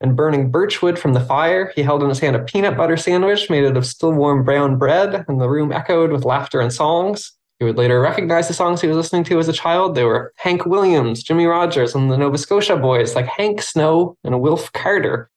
and 0.00 0.14
burning 0.14 0.52
birchwood 0.52 0.96
from 0.96 1.12
the 1.12 1.18
fire. 1.18 1.72
He 1.74 1.82
held 1.82 2.00
in 2.04 2.08
his 2.08 2.20
hand 2.20 2.36
a 2.36 2.44
peanut 2.44 2.76
butter 2.76 2.96
sandwich 2.96 3.50
made 3.50 3.64
out 3.64 3.76
of 3.76 3.84
still 3.84 4.12
warm 4.12 4.44
brown 4.44 4.78
bread, 4.78 5.24
and 5.26 5.40
the 5.40 5.48
room 5.48 5.72
echoed 5.72 6.12
with 6.12 6.24
laughter 6.24 6.60
and 6.60 6.72
songs. 6.72 7.32
He 7.58 7.64
would 7.64 7.76
later 7.76 8.00
recognize 8.00 8.46
the 8.46 8.54
songs 8.54 8.80
he 8.80 8.86
was 8.86 8.96
listening 8.96 9.24
to 9.24 9.40
as 9.40 9.48
a 9.48 9.52
child. 9.52 9.96
They 9.96 10.04
were 10.04 10.32
Hank 10.36 10.64
Williams, 10.66 11.24
Jimmie 11.24 11.46
Rodgers, 11.46 11.96
and 11.96 12.12
the 12.12 12.16
Nova 12.16 12.38
Scotia 12.38 12.76
boys 12.76 13.16
like 13.16 13.26
Hank 13.26 13.60
Snow 13.60 14.16
and 14.22 14.40
Wilf 14.40 14.72
Carter. 14.72 15.32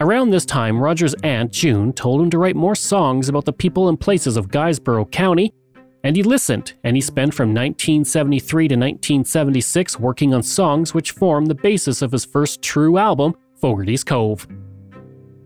Around 0.00 0.30
this 0.30 0.44
time, 0.44 0.80
Rogers' 0.80 1.14
aunt, 1.22 1.52
June, 1.52 1.92
told 1.92 2.20
him 2.20 2.30
to 2.30 2.38
write 2.38 2.56
more 2.56 2.74
songs 2.74 3.28
about 3.28 3.44
the 3.44 3.52
people 3.52 3.88
and 3.88 3.98
places 3.98 4.36
of 4.36 4.48
Guysborough 4.48 5.10
County, 5.10 5.52
and 6.02 6.16
he 6.16 6.22
listened, 6.22 6.74
and 6.82 6.96
he 6.96 7.00
spent 7.00 7.32
from 7.32 7.50
1973 7.50 8.68
to 8.68 8.74
1976 8.74 10.00
working 10.00 10.34
on 10.34 10.42
songs 10.42 10.92
which 10.92 11.12
formed 11.12 11.46
the 11.46 11.54
basis 11.54 12.02
of 12.02 12.10
his 12.10 12.24
first 12.24 12.60
true 12.60 12.98
album, 12.98 13.36
Fogarty's 13.60 14.04
Cove. 14.04 14.48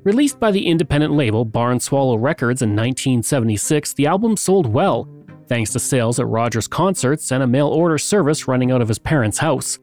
Released 0.03 0.41
by 0.41 0.51
the 0.51 0.67
independent 0.67 1.13
label 1.13 1.45
Barn 1.45 1.79
Swallow 1.79 2.17
Records 2.17 2.63
in 2.63 2.71
1976, 2.71 3.93
the 3.95 4.07
album 4.07 4.37
sold 4.37 4.67
well, 4.67 5.07
thanks 5.47 5.73
to 5.73 5.79
sales 5.79 6.19
at 6.19 6.27
Rogers 6.27 6.67
concerts 6.67 7.31
and 7.31 7.43
a 7.43 7.47
mail 7.47 7.69
order 7.69 7.99
service 7.99 8.49
running 8.49 8.73
out 8.73 8.81
of 8.81 8.89
his 8.89 8.99
parents' 8.99 9.39
house. 9.39 9.79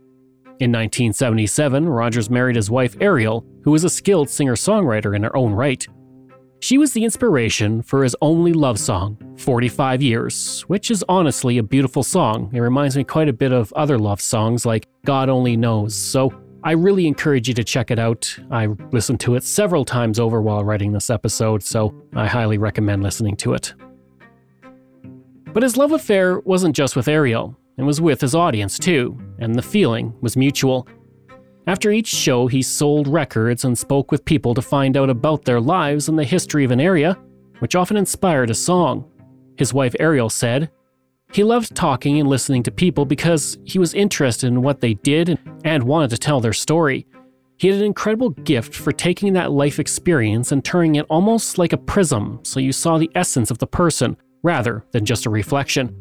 In 0.57 0.71
1977, 0.71 1.89
Rogers 1.89 2.29
married 2.29 2.55
his 2.55 2.71
wife 2.71 2.95
Ariel, 3.01 3.45
who 3.63 3.71
was 3.71 3.83
a 3.83 3.89
skilled 3.89 4.29
singer 4.29 4.55
songwriter 4.55 5.13
in 5.13 5.23
her 5.23 5.35
own 5.35 5.51
right. 5.51 5.85
She 6.61 6.77
was 6.77 6.93
the 6.93 7.03
inspiration 7.03 7.81
for 7.81 8.03
his 8.03 8.15
only 8.21 8.53
love 8.53 8.79
song, 8.79 9.17
45 9.37 10.01
Years, 10.01 10.61
which 10.67 10.89
is 10.89 11.03
honestly 11.09 11.57
a 11.57 11.63
beautiful 11.63 12.03
song. 12.03 12.49
It 12.53 12.61
reminds 12.61 12.95
me 12.95 13.03
quite 13.03 13.27
a 13.27 13.33
bit 13.33 13.51
of 13.51 13.73
other 13.73 13.99
love 13.99 14.21
songs 14.21 14.65
like 14.65 14.87
God 15.03 15.27
Only 15.27 15.57
Knows, 15.57 15.93
so 15.93 16.33
I 16.63 16.71
really 16.71 17.05
encourage 17.05 17.49
you 17.49 17.53
to 17.53 17.63
check 17.65 17.91
it 17.91 17.99
out. 17.99 18.33
I 18.49 18.67
listened 18.91 19.19
to 19.19 19.35
it 19.35 19.43
several 19.43 19.83
times 19.83 20.21
over 20.21 20.41
while 20.41 20.63
writing 20.63 20.93
this 20.93 21.09
episode, 21.09 21.63
so 21.63 21.93
I 22.15 22.27
highly 22.27 22.57
recommend 22.57 23.03
listening 23.03 23.35
to 23.37 23.53
it. 23.55 23.73
But 25.53 25.63
his 25.63 25.75
love 25.75 25.91
affair 25.91 26.39
wasn't 26.39 26.77
just 26.77 26.95
with 26.95 27.09
Ariel 27.09 27.57
and 27.77 27.85
was 27.85 27.99
with 27.99 28.21
his 28.21 28.33
audience 28.33 28.79
too, 28.79 29.19
and 29.39 29.55
the 29.55 29.61
feeling 29.61 30.13
was 30.21 30.37
mutual. 30.37 30.87
After 31.67 31.91
each 31.91 32.07
show, 32.07 32.47
he 32.47 32.61
sold 32.61 33.07
records 33.07 33.65
and 33.65 33.77
spoke 33.77 34.11
with 34.11 34.25
people 34.25 34.53
to 34.53 34.61
find 34.61 34.95
out 34.95 35.09
about 35.09 35.45
their 35.45 35.59
lives 35.59 36.07
and 36.07 36.17
the 36.17 36.23
history 36.23 36.63
of 36.63 36.71
an 36.71 36.79
area, 36.79 37.17
which 37.59 37.75
often 37.75 37.97
inspired 37.97 38.51
a 38.51 38.55
song. 38.55 39.09
His 39.57 39.73
wife 39.73 39.95
Ariel 39.99 40.29
said, 40.29 40.69
He 41.31 41.43
loved 41.43 41.75
talking 41.75 42.19
and 42.19 42.29
listening 42.29 42.61
to 42.63 42.71
people 42.71 43.05
because 43.05 43.57
he 43.63 43.79
was 43.79 43.93
interested 43.93 44.47
in 44.47 44.61
what 44.61 44.81
they 44.81 44.93
did 44.93 45.39
and 45.63 45.83
wanted 45.83 46.11
to 46.11 46.17
tell 46.17 46.39
their 46.39 46.53
story. 46.53 47.07
He 47.57 47.69
had 47.69 47.77
an 47.77 47.85
incredible 47.85 48.31
gift 48.31 48.75
for 48.75 48.91
taking 48.91 49.33
that 49.33 49.51
life 49.51 49.79
experience 49.79 50.51
and 50.51 50.63
turning 50.63 50.95
it 50.95 51.05
almost 51.09 51.57
like 51.57 51.73
a 51.73 51.77
prism 51.77 52.39
so 52.43 52.59
you 52.59 52.73
saw 52.73 52.97
the 52.97 53.09
essence 53.15 53.49
of 53.49 53.57
the 53.59 53.67
person 53.67 54.17
rather 54.43 54.85
than 54.91 55.05
just 55.05 55.25
a 55.25 55.29
reflection. 55.29 55.95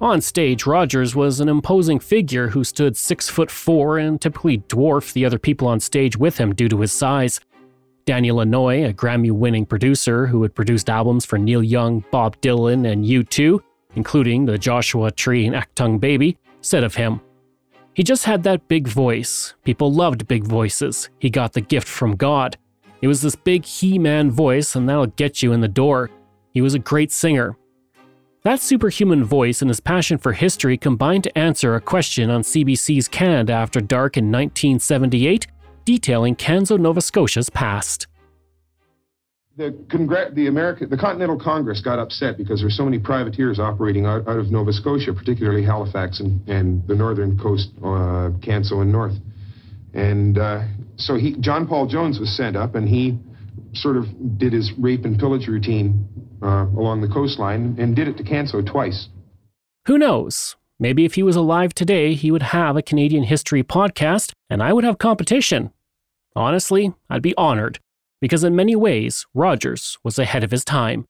On 0.00 0.20
stage, 0.20 0.64
Rogers 0.64 1.16
was 1.16 1.40
an 1.40 1.48
imposing 1.48 1.98
figure 1.98 2.48
who 2.48 2.62
stood 2.62 2.96
six 2.96 3.28
foot 3.28 3.50
four 3.50 3.98
and 3.98 4.20
typically 4.20 4.58
dwarfed 4.68 5.12
the 5.12 5.24
other 5.24 5.40
people 5.40 5.66
on 5.66 5.80
stage 5.80 6.16
with 6.16 6.38
him 6.38 6.54
due 6.54 6.68
to 6.68 6.80
his 6.80 6.92
size. 6.92 7.40
Danny 8.04 8.30
Lanois, 8.30 8.88
a 8.88 8.92
Grammy 8.92 9.32
winning 9.32 9.66
producer 9.66 10.28
who 10.28 10.42
had 10.42 10.54
produced 10.54 10.88
albums 10.88 11.24
for 11.24 11.36
Neil 11.36 11.64
Young, 11.64 12.04
Bob 12.12 12.40
Dylan, 12.40 12.90
and 12.90 13.04
U2, 13.04 13.58
including 13.96 14.46
the 14.46 14.56
Joshua 14.56 15.10
Tree 15.10 15.46
and 15.46 15.56
Achtung 15.56 15.98
Baby, 15.98 16.38
said 16.60 16.84
of 16.84 16.94
him 16.94 17.20
He 17.92 18.04
just 18.04 18.24
had 18.24 18.44
that 18.44 18.68
big 18.68 18.86
voice. 18.86 19.54
People 19.64 19.92
loved 19.92 20.28
big 20.28 20.44
voices. 20.44 21.10
He 21.18 21.28
got 21.28 21.54
the 21.54 21.60
gift 21.60 21.88
from 21.88 22.14
God. 22.14 22.56
It 23.02 23.08
was 23.08 23.20
this 23.20 23.34
big 23.34 23.64
He 23.64 23.98
Man 23.98 24.30
voice, 24.30 24.76
and 24.76 24.88
that'll 24.88 25.06
get 25.06 25.42
you 25.42 25.52
in 25.52 25.60
the 25.60 25.66
door. 25.66 26.08
He 26.54 26.60
was 26.60 26.74
a 26.74 26.78
great 26.78 27.10
singer. 27.10 27.56
That 28.48 28.62
superhuman 28.62 29.24
voice 29.24 29.60
and 29.60 29.68
his 29.68 29.78
passion 29.78 30.16
for 30.16 30.32
history 30.32 30.78
combined 30.78 31.24
to 31.24 31.38
answer 31.38 31.74
a 31.74 31.82
question 31.82 32.30
on 32.30 32.40
CBC's 32.40 33.06
Canada 33.06 33.52
After 33.52 33.78
Dark 33.78 34.16
in 34.16 34.32
1978, 34.32 35.46
detailing 35.84 36.34
Canso, 36.34 36.78
Nova 36.80 37.02
Scotia's 37.02 37.50
past. 37.50 38.06
The, 39.58 39.76
the 40.32 40.46
America, 40.46 40.86
the 40.86 40.96
Continental 40.96 41.38
Congress 41.38 41.82
got 41.82 41.98
upset 41.98 42.38
because 42.38 42.62
there's 42.62 42.74
so 42.74 42.86
many 42.86 42.98
privateers 42.98 43.58
operating 43.58 44.06
out, 44.06 44.26
out 44.26 44.38
of 44.38 44.50
Nova 44.50 44.72
Scotia, 44.72 45.12
particularly 45.12 45.62
Halifax 45.62 46.20
and, 46.20 46.48
and 46.48 46.88
the 46.88 46.94
northern 46.94 47.38
coast, 47.38 47.68
uh, 47.80 48.32
Canso 48.40 48.80
and 48.80 48.90
north. 48.90 49.16
And 49.92 50.38
uh, 50.38 50.64
so 50.96 51.16
he, 51.16 51.36
John 51.40 51.66
Paul 51.68 51.86
Jones 51.86 52.18
was 52.18 52.34
sent 52.34 52.56
up, 52.56 52.76
and 52.76 52.88
he 52.88 53.18
sort 53.74 53.98
of 53.98 54.38
did 54.38 54.54
his 54.54 54.72
rape 54.78 55.04
and 55.04 55.18
pillage 55.18 55.48
routine 55.48 56.08
uh, 56.42 56.66
along 56.76 57.00
the 57.00 57.08
coastline 57.08 57.76
and 57.78 57.96
did 57.96 58.08
it 58.08 58.16
to 58.16 58.24
Canso 58.24 58.64
twice. 58.64 59.08
Who 59.86 59.98
knows? 59.98 60.56
Maybe 60.80 61.04
if 61.04 61.14
he 61.14 61.22
was 61.22 61.36
alive 61.36 61.74
today, 61.74 62.14
he 62.14 62.30
would 62.30 62.42
have 62.42 62.76
a 62.76 62.82
Canadian 62.82 63.24
history 63.24 63.62
podcast 63.64 64.32
and 64.48 64.62
I 64.62 64.72
would 64.72 64.84
have 64.84 64.98
competition. 64.98 65.70
Honestly, 66.36 66.94
I'd 67.10 67.22
be 67.22 67.36
honored, 67.36 67.80
because 68.20 68.44
in 68.44 68.54
many 68.54 68.76
ways, 68.76 69.26
Rogers 69.34 69.98
was 70.04 70.18
ahead 70.18 70.44
of 70.44 70.50
his 70.50 70.64
time. 70.64 71.06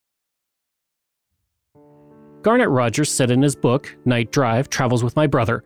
Garnet 2.42 2.68
Rogers 2.68 3.10
said 3.10 3.30
in 3.30 3.42
his 3.42 3.56
book, 3.56 3.94
Night 4.04 4.30
Drive 4.30 4.70
Travels 4.70 5.04
with 5.04 5.16
My 5.16 5.26
Brother 5.26 5.64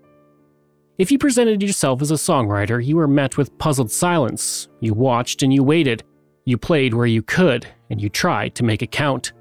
If 0.98 1.12
you 1.12 1.18
presented 1.18 1.62
yourself 1.62 2.02
as 2.02 2.10
a 2.10 2.14
songwriter, 2.14 2.84
you 2.84 2.96
were 2.96 3.06
met 3.06 3.36
with 3.36 3.56
puzzled 3.58 3.90
silence. 3.90 4.68
You 4.80 4.94
watched 4.94 5.42
and 5.42 5.52
you 5.52 5.62
waited. 5.62 6.02
You 6.44 6.58
played 6.58 6.94
where 6.94 7.06
you 7.06 7.22
could, 7.22 7.68
and 7.90 8.00
you 8.00 8.08
tried 8.08 8.54
to 8.56 8.64
make 8.64 8.82
it 8.82 8.90
count. 8.90 9.32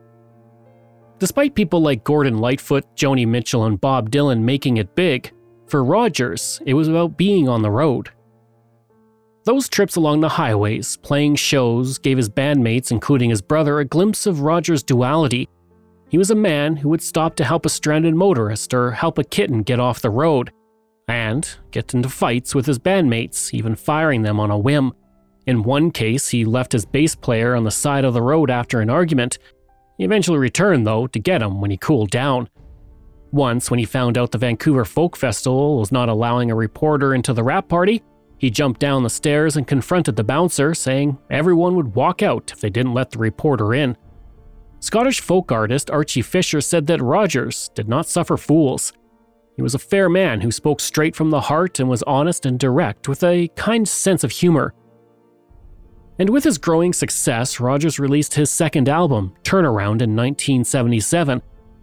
Despite 1.22 1.54
people 1.54 1.82
like 1.82 2.04
Gordon 2.04 2.40
Lightfoot, 2.40 2.84
Joni 2.96 3.28
Mitchell, 3.28 3.66
and 3.66 3.80
Bob 3.80 4.10
Dylan 4.10 4.42
making 4.42 4.78
it 4.78 4.96
big, 4.96 5.32
for 5.68 5.84
Rogers, 5.84 6.60
it 6.66 6.74
was 6.74 6.88
about 6.88 7.16
being 7.16 7.48
on 7.48 7.62
the 7.62 7.70
road. 7.70 8.10
Those 9.46 9.70
trips 9.70 9.98
along 9.98 10.22
the 10.22 10.30
highways, 10.30 10.98
playing 10.98 11.36
shows, 11.36 12.00
gave 12.00 12.18
his 12.18 12.28
bandmates, 12.28 12.90
including 12.90 13.30
his 13.30 13.44
brother, 13.44 13.80
a 13.80 13.86
glimpse 13.86 14.26
of 14.26 14.42
Rogers' 14.42 14.82
duality. 14.82 15.48
He 16.10 16.18
was 16.18 16.32
a 16.32 16.36
man 16.36 16.78
who 16.78 16.90
would 16.90 17.04
stop 17.04 17.36
to 17.36 17.44
help 17.44 17.68
a 17.68 17.70
stranded 17.70 18.16
motorist 18.16 18.74
or 18.74 18.90
help 18.90 19.20
a 19.20 19.24
kitten 19.24 19.62
get 19.62 19.80
off 19.80 20.02
the 20.02 20.10
road, 20.10 20.52
and 21.08 21.48
get 21.70 21.94
into 21.94 22.10
fights 22.10 22.56
with 22.56 22.66
his 22.66 22.80
bandmates, 22.80 23.54
even 23.54 23.76
firing 23.76 24.24
them 24.24 24.40
on 24.40 24.50
a 24.50 24.58
whim. 24.58 24.92
In 25.46 25.62
one 25.62 25.92
case, 25.92 26.30
he 26.30 26.46
left 26.46 26.72
his 26.72 26.86
bass 26.86 27.14
player 27.14 27.54
on 27.54 27.64
the 27.64 27.70
side 27.70 28.06
of 28.06 28.16
the 28.16 28.24
road 28.24 28.50
after 28.50 28.82
an 28.82 28.90
argument, 28.90 29.38
he 30.02 30.06
eventually 30.06 30.40
returned, 30.40 30.88
though, 30.88 31.06
to 31.06 31.20
get 31.20 31.44
him 31.44 31.62
when 31.62 31.70
he 31.70 31.78
cooled 31.78 32.10
down. 32.10 32.50
Once, 33.32 33.70
when 33.70 33.78
he 33.78 33.86
found 33.86 34.18
out 34.18 34.32
the 34.32 34.38
Vancouver 34.40 34.84
Folk 34.84 35.16
Festival 35.16 35.78
was 35.78 35.92
not 35.92 36.10
allowing 36.10 36.50
a 36.50 36.56
reporter 36.56 37.14
into 37.14 37.34
the 37.34 37.44
wrap 37.44 37.70
party, 37.70 38.02
he 38.40 38.50
jumped 38.50 38.80
down 38.80 39.04
the 39.04 39.12
stairs 39.12 39.58
and 39.58 39.68
confronted 39.68 40.16
the 40.16 40.24
bouncer, 40.24 40.74
saying 40.74 41.20
everyone 41.30 41.76
would 41.76 41.94
walk 41.94 42.24
out 42.24 42.52
if 42.52 42.60
they 42.62 42.72
didn't 42.72 42.96
let 42.96 43.12
the 43.12 43.20
reporter 43.20 43.76
in. 43.76 43.96
Scottish 44.80 45.22
folk 45.22 45.52
artist 45.52 45.92
Archie 45.92 46.24
Fisher 46.24 46.62
said 46.62 46.88
that 46.88 47.00
Rogers 47.00 47.70
did 47.76 47.88
not 47.88 48.08
suffer 48.08 48.38
fools. 48.38 48.94
He 49.56 49.62
was 49.62 49.76
a 49.76 49.80
fair 49.80 50.10
man 50.10 50.42
who 50.42 50.50
spoke 50.50 50.80
straight 50.80 51.16
from 51.16 51.30
the 51.30 51.42
heart 51.42 51.80
and 51.80 51.88
was 51.88 52.02
honest 52.08 52.48
and 52.48 52.60
direct 52.60 53.08
with 53.08 53.24
a 53.24 53.50
kind 53.50 53.88
sense 53.88 54.24
of 54.24 54.32
humor. 54.32 54.74
And 56.20 56.30
with 56.30 56.44
his 56.44 56.58
growing 56.58 56.94
success, 56.94 57.60
Rogers 57.60 58.00
released 58.00 58.34
his 58.34 58.50
second 58.50 58.90
album, 58.90 59.34
Turnaround, 59.44 60.02
in 60.02 60.16
1977, 60.16 61.42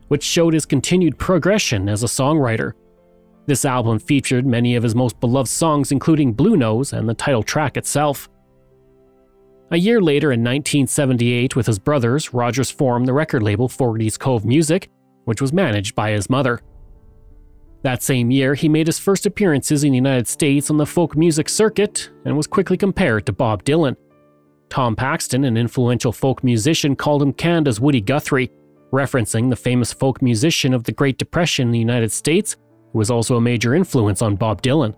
which 0.09 0.23
showed 0.23 0.55
his 0.55 0.67
continued 0.67 1.19
progression 1.19 1.89
as 1.89 2.03
a 2.03 2.07
songwriter. 2.07 2.73
This 3.47 3.65
album 3.65 3.99
featured 3.99 4.47
many 4.47 4.77
of 4.77 4.83
his 4.83 4.95
most 4.95 5.19
beloved 5.21 5.49
songs, 5.49 5.91
including 5.91 6.35
Bluenose 6.35 6.93
and 6.93 7.09
the 7.09 7.15
title 7.15 7.43
track 7.43 7.77
itself. 7.77 8.29
A 9.71 9.77
year 9.77 10.01
later, 10.01 10.33
in 10.33 10.41
1978, 10.41 11.57
with 11.57 11.67
his 11.67 11.79
brothers, 11.79 12.33
Rogers 12.33 12.71
formed 12.71 13.07
the 13.07 13.13
record 13.13 13.43
label 13.43 13.69
Fogarty's 13.69 14.17
Cove 14.17 14.45
Music, 14.45 14.91
which 15.25 15.43
was 15.43 15.53
managed 15.53 15.95
by 15.95 16.11
his 16.11 16.31
mother. 16.31 16.61
That 17.83 18.03
same 18.03 18.31
year, 18.31 18.55
he 18.55 18.69
made 18.69 18.87
his 18.87 18.99
first 18.99 19.27
appearances 19.27 19.85
in 19.85 19.91
the 19.91 19.97
United 19.97 20.27
States 20.27 20.71
on 20.71 20.79
the 20.79 20.87
folk 20.87 21.17
music 21.17 21.49
circuit 21.49 22.11
and 22.25 22.37
was 22.37 22.47
quickly 22.47 22.77
compared 22.77 23.27
to 23.27 23.33
Bob 23.33 23.63
Dylan. 23.63 23.97
Tom 24.71 24.95
Paxton, 24.95 25.45
an 25.45 25.57
influential 25.57 26.13
folk 26.13 26.45
musician, 26.45 26.97
called 26.97 27.23
him 27.23 27.33
Canada's 27.33 27.81
Woody 27.81 28.01
Guthrie, 28.01 28.51
referencing 28.93 29.51
the 29.51 29.57
famous 29.57 29.93
folk 29.93 30.23
musician 30.23 30.75
of 30.75 30.85
the 30.85 30.93
Great 30.93 31.19
Depression 31.19 31.69
in 31.69 31.73
the 31.73 31.79
United 31.79 32.13
States, 32.13 32.57
who 32.93 32.99
was 32.99 33.11
also 33.11 33.37
a 33.37 33.41
major 33.41 33.75
influence 33.75 34.23
on 34.23 34.37
Bob 34.37 34.63
Dylan. 34.63 34.95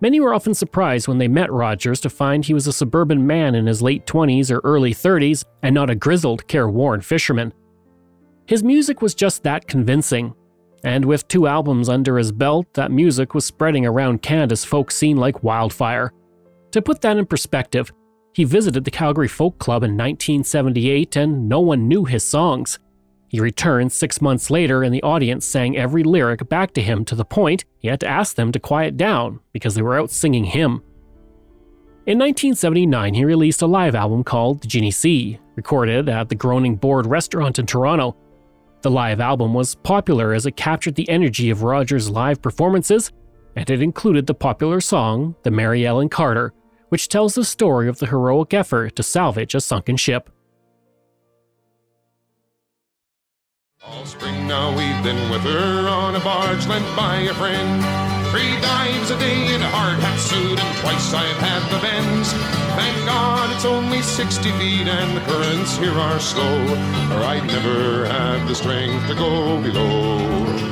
Many 0.00 0.18
were 0.18 0.34
often 0.34 0.52
surprised 0.52 1.06
when 1.06 1.18
they 1.18 1.28
met 1.28 1.52
Rogers 1.52 2.00
to 2.00 2.10
find 2.10 2.44
he 2.44 2.54
was 2.54 2.66
a 2.66 2.72
suburban 2.72 3.24
man 3.24 3.54
in 3.54 3.66
his 3.66 3.80
late 3.80 4.04
20s 4.04 4.50
or 4.50 4.60
early 4.64 4.92
30s 4.92 5.44
and 5.62 5.74
not 5.74 5.90
a 5.90 5.94
grizzled, 5.94 6.48
careworn 6.48 7.00
fisherman. 7.00 7.52
His 8.46 8.64
music 8.64 9.00
was 9.00 9.14
just 9.14 9.44
that 9.44 9.68
convincing, 9.68 10.34
and 10.82 11.04
with 11.04 11.28
two 11.28 11.46
albums 11.46 11.88
under 11.88 12.18
his 12.18 12.32
belt, 12.32 12.66
that 12.74 12.90
music 12.90 13.32
was 13.32 13.44
spreading 13.44 13.86
around 13.86 14.22
Canada's 14.22 14.64
folk 14.64 14.90
scene 14.90 15.16
like 15.16 15.44
wildfire. 15.44 16.12
To 16.72 16.82
put 16.82 17.00
that 17.02 17.16
in 17.16 17.26
perspective, 17.26 17.92
he 18.32 18.44
visited 18.44 18.84
the 18.84 18.90
Calgary 18.90 19.28
Folk 19.28 19.58
Club 19.58 19.82
in 19.82 19.92
1978 19.92 21.16
and 21.16 21.48
no 21.48 21.60
one 21.60 21.88
knew 21.88 22.04
his 22.04 22.24
songs. 22.24 22.78
He 23.28 23.40
returned 23.40 23.92
six 23.92 24.20
months 24.20 24.50
later, 24.50 24.82
and 24.82 24.94
the 24.94 25.02
audience 25.02 25.46
sang 25.46 25.74
every 25.74 26.02
lyric 26.02 26.46
back 26.50 26.74
to 26.74 26.82
him 26.82 27.02
to 27.06 27.14
the 27.14 27.24
point 27.24 27.64
he 27.78 27.88
had 27.88 28.00
to 28.00 28.06
ask 28.06 28.36
them 28.36 28.52
to 28.52 28.60
quiet 28.60 28.98
down 28.98 29.40
because 29.52 29.74
they 29.74 29.80
were 29.80 29.98
out 29.98 30.10
singing 30.10 30.44
him. 30.44 30.82
In 32.04 32.18
1979, 32.18 33.14
he 33.14 33.24
released 33.24 33.62
a 33.62 33.66
live 33.66 33.94
album 33.94 34.22
called 34.22 34.60
The 34.60 34.68
Genesee, 34.68 35.38
recorded 35.56 36.08
at 36.08 36.28
the 36.28 36.34
Groaning 36.34 36.76
Board 36.76 37.06
restaurant 37.06 37.58
in 37.58 37.64
Toronto. 37.64 38.16
The 38.82 38.90
live 38.90 39.20
album 39.20 39.54
was 39.54 39.76
popular 39.76 40.34
as 40.34 40.44
it 40.44 40.56
captured 40.56 40.96
the 40.96 41.08
energy 41.08 41.48
of 41.48 41.62
Rogers' 41.62 42.10
live 42.10 42.42
performances, 42.42 43.12
and 43.56 43.70
it 43.70 43.80
included 43.80 44.26
the 44.26 44.34
popular 44.34 44.80
song, 44.80 45.36
The 45.42 45.50
Mary 45.50 45.86
Ellen 45.86 46.08
Carter, 46.08 46.52
which 46.92 47.08
tells 47.08 47.34
the 47.34 47.42
story 47.42 47.88
of 47.88 48.00
the 48.00 48.06
heroic 48.08 48.52
effort 48.52 48.94
to 48.94 49.02
salvage 49.02 49.54
a 49.54 49.60
sunken 49.62 49.96
ship. 49.96 50.28
All 53.82 54.04
spring 54.04 54.46
now 54.46 54.68
we've 54.76 55.02
been 55.02 55.30
with 55.30 55.40
her 55.40 55.88
on 55.88 56.16
a 56.16 56.20
barge 56.20 56.66
lent 56.66 56.84
by 56.94 57.16
a 57.20 57.32
friend. 57.32 57.82
Three 58.30 58.60
dives 58.60 59.10
a 59.10 59.18
day 59.18 59.54
in 59.54 59.62
a 59.62 59.70
hard 59.70 60.00
hat 60.00 60.18
suit, 60.18 60.60
and 60.60 60.78
twice 60.80 61.14
I've 61.14 61.38
had 61.38 61.62
the 61.72 61.80
bends. 61.80 62.30
Thank 62.76 63.06
God 63.06 63.50
it's 63.56 63.64
only 63.64 64.02
60 64.02 64.42
feet 64.42 64.86
and 64.86 65.16
the 65.16 65.22
currents 65.22 65.78
here 65.78 65.98
are 65.98 66.20
slow, 66.20 66.62
or 67.16 67.24
I'd 67.24 67.46
never 67.46 68.04
have 68.04 68.46
the 68.46 68.54
strength 68.54 69.08
to 69.08 69.14
go 69.14 69.62
below. 69.62 70.71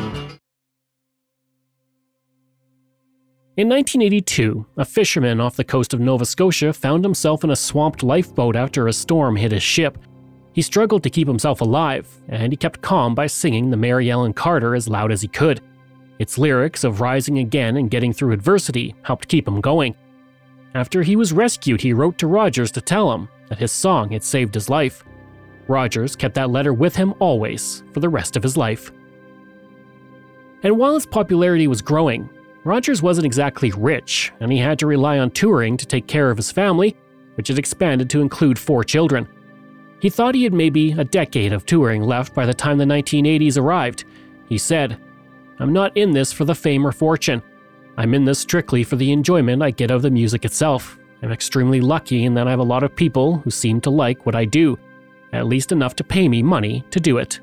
In 3.57 3.69
1982, 3.69 4.65
a 4.77 4.85
fisherman 4.85 5.41
off 5.41 5.57
the 5.57 5.65
coast 5.65 5.93
of 5.93 5.99
Nova 5.99 6.25
Scotia 6.25 6.73
found 6.73 7.05
himself 7.05 7.43
in 7.43 7.51
a 7.51 7.57
swamped 7.57 8.05
lifeboat 8.05 8.55
after 8.55 8.87
a 8.87 8.93
storm 8.93 9.35
hit 9.35 9.51
his 9.51 9.63
ship. 9.63 9.99
He 10.53 10.63
struggled 10.63 11.03
to 11.03 11.11
keep 11.11 11.27
himself 11.27 11.61
alive, 11.61 12.09
and 12.29 12.53
he 12.53 12.57
kept 12.57 12.81
calm 12.81 13.13
by 13.13 13.27
singing 13.27 13.69
the 13.69 13.77
Mary 13.77 14.09
Ellen 14.09 14.33
Carter 14.33 14.77
as 14.77 14.89
loud 14.89 15.11
as 15.11 15.21
he 15.21 15.27
could. 15.27 15.61
Its 16.21 16.39
lyrics 16.39 16.85
of 16.85 17.01
rising 17.01 17.39
again 17.39 17.77
and 17.77 17.91
getting 17.91 18.13
through 18.13 18.33
adversity 18.33 18.95
helped 19.03 19.27
keep 19.27 19.49
him 19.49 19.61
going. 19.61 19.97
After 20.75 21.03
he 21.03 21.17
was 21.17 21.33
rescued, 21.33 21.81
he 21.81 21.93
wrote 21.93 22.19
to 22.19 22.29
Rogers 22.29 22.71
to 22.73 22.81
tell 22.81 23.13
him 23.13 23.29
that 23.49 23.59
his 23.59 23.73
song 23.73 24.13
had 24.13 24.23
saved 24.23 24.55
his 24.55 24.71
life. 24.71 25.03
Rogers 25.67 26.15
kept 26.15 26.37
that 26.37 26.51
letter 26.51 26.73
with 26.73 26.95
him 26.95 27.15
always 27.19 27.83
for 27.93 27.99
the 27.99 28.09
rest 28.09 28.37
of 28.37 28.45
his 28.45 28.57
life. 28.57 28.93
And 30.63 30.79
while 30.79 30.95
his 30.95 31.07
popularity 31.07 31.67
was 31.67 31.83
growing, 31.83 32.31
Rogers 32.65 33.03
wasn't 33.03 33.27
exactly 33.27 33.73
rich, 33.73 34.33
and 34.41 34.53
he 34.53 34.59
had 34.59 34.79
to 34.81 34.87
rely 34.87 35.19
on 35.19 35.31
touring 35.31 35.77
to 35.79 35.87
take 35.87 36.07
care 36.07 36.31
of 36.31 36.37
his 36.37 36.53
family, 36.53 36.95
which 37.37 37.49
had 37.49 37.59
expanded 37.59 38.11
to 38.11 38.21
include 38.21 38.59
four 38.59 38.85
children. 38.85 39.27
He 40.01 40.11
thought 40.11 40.35
he 40.35 40.45
had 40.45 40.53
maybe 40.53 40.93
a 40.93 41.05
decade 41.05 41.53
of 41.53 41.65
touring 41.65 42.03
left 42.03 42.35
by 42.35 42.45
the 42.45 42.55
time 42.55 42.79
the 42.79 42.85
1980s 42.85 43.59
arrived. 43.59 44.05
He 44.49 44.59
said, 44.59 45.01
I'm 45.59 45.73
not 45.73 45.97
in 45.97 46.11
this 46.11 46.33
for 46.33 46.45
the 46.45 46.55
fame 46.55 46.87
or 46.87 46.93
fortune. 46.93 47.43
I'm 47.97 48.15
in 48.15 48.25
this 48.25 48.39
strictly 48.39 48.85
for 48.85 48.97
the 48.97 49.13
enjoyment 49.13 49.63
I 49.63 49.71
get 49.71 49.91
of 49.91 50.03
the 50.03 50.11
music 50.11 50.45
itself. 50.45 50.99
I'm 51.23 51.33
extremely 51.33 51.81
lucky 51.81 52.25
in 52.25 52.35
that 52.35 52.47
I 52.47 52.51
have 52.51 52.61
a 52.61 52.65
lot 52.65 52.83
of 52.83 52.97
people 52.97 53.39
who 53.39 53.51
seem 53.51 53.81
to 53.83 53.91
like 53.91 54.25
what 54.25 54.35
I 54.35 54.45
do, 54.47 54.79
at 55.33 55.47
least 55.47 55.73
enough 55.73 55.95
to 55.97 56.05
pay 56.05 56.29
me 56.29 56.43
money 56.43 56.85
to 56.91 57.01
do 57.01 57.19
it. 57.19 57.41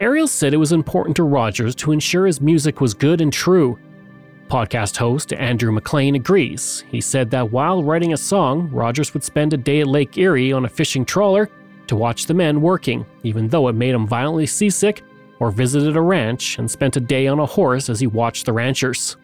Ariel 0.00 0.28
said 0.28 0.54
it 0.54 0.58
was 0.58 0.72
important 0.72 1.16
to 1.16 1.24
Rogers 1.24 1.74
to 1.76 1.92
ensure 1.92 2.26
his 2.26 2.40
music 2.40 2.80
was 2.80 2.94
good 2.94 3.20
and 3.20 3.32
true, 3.32 3.78
Podcast 4.48 4.96
host 4.96 5.34
Andrew 5.34 5.70
McLean 5.70 6.14
agrees. 6.14 6.82
He 6.90 7.02
said 7.02 7.30
that 7.30 7.52
while 7.52 7.84
writing 7.84 8.14
a 8.14 8.16
song, 8.16 8.70
Rogers 8.70 9.12
would 9.12 9.22
spend 9.22 9.52
a 9.52 9.58
day 9.58 9.80
at 9.80 9.86
Lake 9.86 10.16
Erie 10.16 10.52
on 10.52 10.64
a 10.64 10.68
fishing 10.68 11.04
trawler 11.04 11.50
to 11.86 11.96
watch 11.96 12.24
the 12.24 12.32
men 12.32 12.62
working, 12.62 13.04
even 13.24 13.48
though 13.48 13.68
it 13.68 13.74
made 13.74 13.94
him 13.94 14.06
violently 14.06 14.46
seasick, 14.46 15.02
or 15.38 15.50
visited 15.50 15.96
a 15.96 16.00
ranch 16.00 16.58
and 16.58 16.70
spent 16.70 16.96
a 16.96 17.00
day 17.00 17.26
on 17.26 17.38
a 17.38 17.46
horse 17.46 17.90
as 17.90 18.00
he 18.00 18.06
watched 18.06 18.46
the 18.46 18.52
ranchers. 18.52 19.16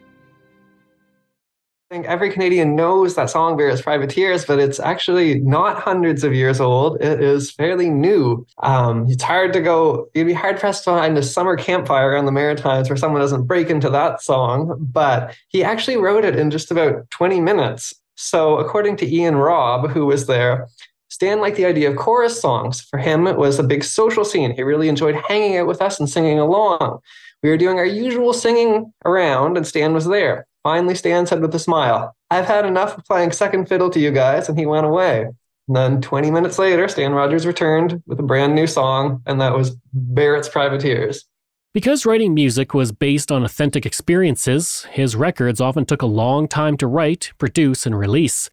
Think 1.95 2.07
every 2.07 2.29
Canadian 2.29 2.75
knows 2.75 3.15
that 3.15 3.29
song 3.29 3.55
Barrett's 3.55 3.81
Privateers, 3.81 4.43
but 4.43 4.59
it's 4.59 4.81
actually 4.81 5.39
not 5.39 5.81
hundreds 5.81 6.25
of 6.25 6.33
years 6.33 6.59
old. 6.59 7.01
It 7.01 7.23
is 7.23 7.51
fairly 7.51 7.89
new. 7.89 8.45
Um, 8.63 9.05
it's 9.07 9.23
hard 9.23 9.53
to 9.53 9.61
go, 9.61 10.09
you'd 10.13 10.27
be 10.27 10.33
hard 10.33 10.59
pressed 10.59 10.83
to 10.83 10.89
find 10.89 11.17
a 11.17 11.23
summer 11.23 11.55
campfire 11.55 12.17
on 12.17 12.25
the 12.25 12.33
Maritimes 12.33 12.89
where 12.89 12.97
someone 12.97 13.21
doesn't 13.21 13.45
break 13.45 13.69
into 13.69 13.89
that 13.91 14.21
song, 14.21 14.75
but 14.77 15.37
he 15.47 15.63
actually 15.63 15.95
wrote 15.95 16.25
it 16.25 16.35
in 16.35 16.51
just 16.51 16.69
about 16.69 17.09
20 17.11 17.39
minutes. 17.39 17.93
So, 18.15 18.57
according 18.57 18.97
to 18.97 19.09
Ian 19.09 19.37
Robb, 19.37 19.89
who 19.89 20.05
was 20.05 20.27
there, 20.27 20.67
Stan 21.07 21.39
liked 21.39 21.55
the 21.55 21.65
idea 21.65 21.89
of 21.89 21.95
chorus 21.95 22.41
songs. 22.41 22.81
For 22.81 22.99
him, 22.99 23.25
it 23.25 23.37
was 23.37 23.57
a 23.57 23.63
big 23.63 23.85
social 23.85 24.25
scene. 24.25 24.53
He 24.53 24.63
really 24.63 24.89
enjoyed 24.89 25.15
hanging 25.29 25.55
out 25.55 25.67
with 25.67 25.81
us 25.81 25.97
and 25.97 26.09
singing 26.09 26.39
along. 26.39 26.99
We 27.41 27.49
were 27.49 27.57
doing 27.57 27.77
our 27.77 27.85
usual 27.85 28.33
singing 28.33 28.91
around, 29.05 29.55
and 29.55 29.65
Stan 29.65 29.93
was 29.93 30.07
there. 30.07 30.45
Finally, 30.65 30.95
Stan 30.95 31.27
said 31.27 31.41
with 31.41 31.53
a 31.53 31.59
smile, 31.59 32.15
I've 32.31 32.47
had 32.47 32.65
enough 32.65 32.97
of 32.97 33.05
playing 33.05 33.33
second 33.33 33.69
fiddle 33.69 33.91
to 33.91 33.99
you 33.99 34.09
guys, 34.09 34.49
and 34.49 34.57
he 34.57 34.65
went 34.65 34.87
away. 34.87 35.27
And 35.67 35.77
then 35.77 36.01
20 36.01 36.31
minutes 36.31 36.57
later, 36.57 36.87
Stan 36.87 37.13
Rogers 37.13 37.45
returned 37.45 38.01
with 38.07 38.19
a 38.19 38.23
brand 38.23 38.55
new 38.55 38.65
song, 38.65 39.21
and 39.27 39.39
that 39.39 39.55
was 39.55 39.77
Barrett's 39.93 40.49
Privateers. 40.49 41.27
Because 41.71 42.03
writing 42.03 42.33
music 42.33 42.73
was 42.73 42.91
based 42.91 43.31
on 43.31 43.43
authentic 43.43 43.85
experiences, 43.85 44.87
his 44.91 45.15
records 45.15 45.61
often 45.61 45.85
took 45.85 46.01
a 46.01 46.07
long 46.07 46.47
time 46.47 46.77
to 46.77 46.87
write, 46.87 47.31
produce, 47.37 47.85
and 47.85 47.95
release. 47.95 48.49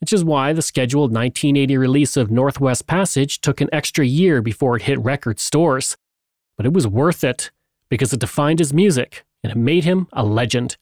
Which 0.00 0.12
is 0.12 0.24
why 0.24 0.52
the 0.52 0.62
scheduled 0.62 1.12
1980 1.12 1.76
release 1.76 2.16
of 2.16 2.28
Northwest 2.28 2.88
Passage 2.88 3.40
took 3.40 3.60
an 3.60 3.68
extra 3.72 4.04
year 4.04 4.42
before 4.42 4.74
it 4.74 4.82
hit 4.82 4.98
record 4.98 5.38
stores. 5.38 5.96
But 6.56 6.66
it 6.66 6.72
was 6.72 6.88
worth 6.88 7.22
it, 7.22 7.52
because 7.88 8.12
it 8.12 8.18
defined 8.18 8.58
his 8.58 8.74
music 8.74 9.24
and 9.44 9.52
it 9.52 9.56
made 9.56 9.84
him 9.84 10.08
a 10.12 10.24
legend. 10.24 10.76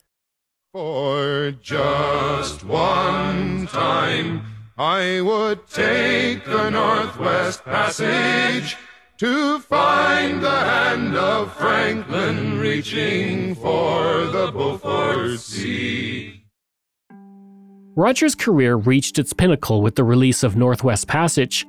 For 0.75 1.53
just 1.63 2.65
one 2.65 3.69
time, 3.69 4.43
I 4.77 5.21
would 5.21 5.69
take 5.69 6.45
the 6.45 6.69
Northwest 6.69 7.65
Passage 7.65 8.77
to 9.19 9.61
find 9.61 10.43
the 10.43 10.51
hand 10.51 11.15
of 11.15 11.55
Franklin 11.55 12.59
reaching 12.59 13.55
for 13.55 14.27
the 14.27 14.51
Beaufort 14.51 15.39
Sea. 15.39 16.43
Rogers' 17.95 18.35
career 18.35 18.75
reached 18.75 19.21
its 19.21 19.33
pinnacle 19.33 19.81
with 19.81 19.95
the 19.95 20.03
release 20.03 20.43
of 20.43 20.57
Northwest 20.57 21.07
Passage. 21.07 21.65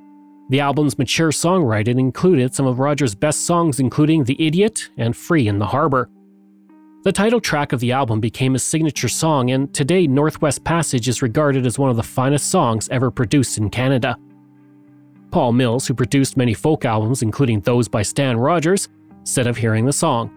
The 0.49 0.61
album's 0.61 0.97
mature 0.97 1.29
songwriting 1.29 1.99
included 1.99 2.55
some 2.55 2.65
of 2.65 2.79
Rogers' 2.79 3.13
best 3.13 3.45
songs, 3.45 3.79
including 3.79 4.23
The 4.23 4.43
Idiot 4.43 4.89
and 4.97 5.15
Free 5.15 5.47
in 5.47 5.59
the 5.59 5.67
Harbor. 5.67 6.09
The 7.05 7.11
title 7.11 7.39
track 7.39 7.71
of 7.71 7.79
the 7.81 7.91
album 7.91 8.19
became 8.19 8.53
his 8.53 8.63
signature 8.63 9.07
song, 9.07 9.51
and 9.51 9.71
today 9.75 10.07
Northwest 10.07 10.63
Passage 10.63 11.07
is 11.07 11.21
regarded 11.21 11.63
as 11.67 11.77
one 11.77 11.91
of 11.91 11.97
the 11.97 12.01
finest 12.01 12.49
songs 12.49 12.89
ever 12.89 13.11
produced 13.11 13.59
in 13.59 13.69
Canada. 13.69 14.17
Paul 15.29 15.51
Mills, 15.51 15.85
who 15.85 15.93
produced 15.93 16.35
many 16.35 16.55
folk 16.55 16.83
albums, 16.83 17.21
including 17.21 17.59
those 17.59 17.87
by 17.87 18.01
Stan 18.01 18.37
Rogers, 18.37 18.89
said 19.23 19.45
of 19.45 19.55
hearing 19.55 19.85
the 19.85 19.93
song. 19.93 20.31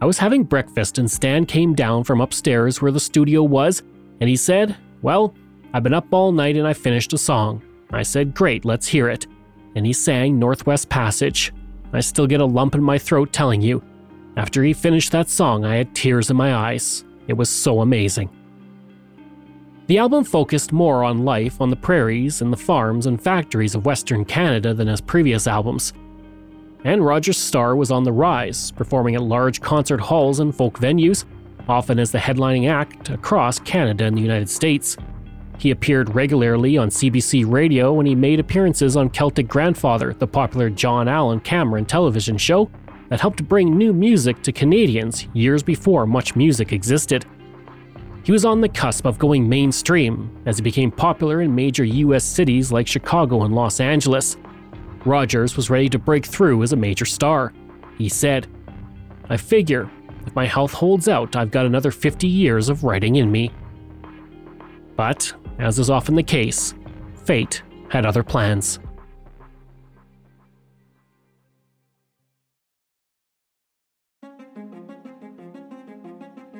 I 0.00 0.06
was 0.06 0.16
having 0.16 0.42
breakfast 0.42 0.96
and 0.96 1.10
Stan 1.10 1.44
came 1.44 1.74
down 1.74 2.02
from 2.02 2.22
upstairs 2.22 2.80
where 2.80 2.90
the 2.90 2.98
studio 2.98 3.42
was, 3.42 3.82
and 4.22 4.30
he 4.30 4.36
said, 4.36 4.74
Well, 5.02 5.34
I've 5.74 5.82
been 5.82 5.92
up 5.92 6.06
all 6.14 6.32
night 6.32 6.56
and 6.56 6.66
I 6.66 6.72
finished 6.72 7.12
a 7.12 7.18
song. 7.18 7.60
I 7.90 8.04
said, 8.04 8.32
Great, 8.32 8.64
let's 8.64 8.88
hear 8.88 9.10
it. 9.10 9.26
And 9.76 9.84
he 9.84 9.92
sang 9.92 10.38
Northwest 10.38 10.88
Passage. 10.88 11.52
I 11.92 12.00
still 12.00 12.26
get 12.26 12.40
a 12.40 12.46
lump 12.46 12.74
in 12.74 12.82
my 12.82 12.96
throat 12.96 13.34
telling 13.34 13.60
you. 13.60 13.82
After 14.36 14.62
he 14.62 14.72
finished 14.72 15.12
that 15.12 15.28
song, 15.28 15.64
I 15.64 15.76
had 15.76 15.94
tears 15.94 16.30
in 16.30 16.36
my 16.36 16.54
eyes. 16.54 17.04
It 17.26 17.36
was 17.36 17.50
so 17.50 17.80
amazing. 17.80 18.30
The 19.88 19.98
album 19.98 20.24
focused 20.24 20.70
more 20.70 21.02
on 21.02 21.24
life 21.24 21.60
on 21.60 21.70
the 21.70 21.76
prairies 21.76 22.42
and 22.42 22.52
the 22.52 22.58
farms 22.58 23.06
and 23.06 23.20
factories 23.20 23.74
of 23.74 23.86
Western 23.86 24.24
Canada 24.24 24.74
than 24.74 24.86
his 24.86 25.00
previous 25.00 25.46
albums. 25.46 25.94
And 26.84 27.04
Rogers' 27.04 27.38
star 27.38 27.74
was 27.74 27.90
on 27.90 28.04
the 28.04 28.12
rise, 28.12 28.70
performing 28.72 29.14
at 29.14 29.22
large 29.22 29.60
concert 29.60 30.00
halls 30.00 30.40
and 30.40 30.54
folk 30.54 30.78
venues, 30.78 31.24
often 31.68 31.98
as 31.98 32.12
the 32.12 32.18
headlining 32.18 32.70
act 32.70 33.10
across 33.10 33.58
Canada 33.58 34.04
and 34.04 34.16
the 34.16 34.22
United 34.22 34.48
States. 34.48 34.96
He 35.58 35.70
appeared 35.70 36.14
regularly 36.14 36.78
on 36.78 36.88
CBC 36.90 37.50
radio 37.50 37.98
and 37.98 38.06
he 38.06 38.14
made 38.14 38.40
appearances 38.40 38.96
on 38.96 39.10
Celtic 39.10 39.48
Grandfather, 39.48 40.12
the 40.12 40.26
popular 40.26 40.70
John 40.70 41.08
Allan 41.08 41.40
Cameron 41.40 41.84
television 41.84 42.38
show 42.38 42.70
that 43.08 43.20
helped 43.20 43.46
bring 43.48 43.76
new 43.76 43.92
music 43.92 44.42
to 44.42 44.52
Canadians 44.52 45.26
years 45.32 45.62
before 45.62 46.06
MuchMusic 46.06 46.72
existed. 46.72 47.24
He 48.22 48.32
was 48.32 48.44
on 48.44 48.60
the 48.60 48.68
cusp 48.68 49.06
of 49.06 49.18
going 49.18 49.48
mainstream 49.48 50.30
as 50.44 50.58
he 50.58 50.62
became 50.62 50.90
popular 50.90 51.40
in 51.40 51.54
major 51.54 51.84
US 51.84 52.24
cities 52.24 52.70
like 52.70 52.86
Chicago 52.86 53.44
and 53.44 53.54
Los 53.54 53.80
Angeles. 53.80 54.36
Rogers 55.04 55.56
was 55.56 55.70
ready 55.70 55.88
to 55.88 55.98
break 55.98 56.26
through 56.26 56.62
as 56.62 56.72
a 56.72 56.76
major 56.76 57.06
star. 57.06 57.54
He 57.96 58.08
said, 58.08 58.46
I 59.30 59.36
figure 59.36 59.90
if 60.26 60.34
my 60.34 60.44
health 60.44 60.72
holds 60.72 61.08
out, 61.08 61.36
I've 61.36 61.50
got 61.50 61.64
another 61.64 61.90
50 61.90 62.26
years 62.26 62.68
of 62.68 62.84
writing 62.84 63.16
in 63.16 63.32
me. 63.32 63.50
But, 64.94 65.32
as 65.58 65.78
is 65.78 65.88
often 65.88 66.16
the 66.16 66.22
case, 66.22 66.74
fate 67.24 67.62
had 67.88 68.04
other 68.04 68.22
plans. 68.22 68.78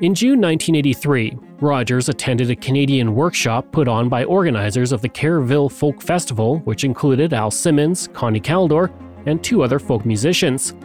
In 0.00 0.14
June 0.14 0.40
1983, 0.40 1.36
Rogers 1.60 2.08
attended 2.08 2.52
a 2.52 2.54
Canadian 2.54 3.16
workshop 3.16 3.72
put 3.72 3.88
on 3.88 4.08
by 4.08 4.22
organizers 4.22 4.92
of 4.92 5.02
the 5.02 5.08
Kerrville 5.08 5.72
Folk 5.72 6.00
Festival, 6.00 6.60
which 6.60 6.84
included 6.84 7.32
Al 7.32 7.50
Simmons, 7.50 8.08
Connie 8.12 8.40
Kaldor, 8.40 8.92
and 9.26 9.42
two 9.42 9.64
other 9.64 9.80
folk 9.80 10.06
musicians. 10.06 10.76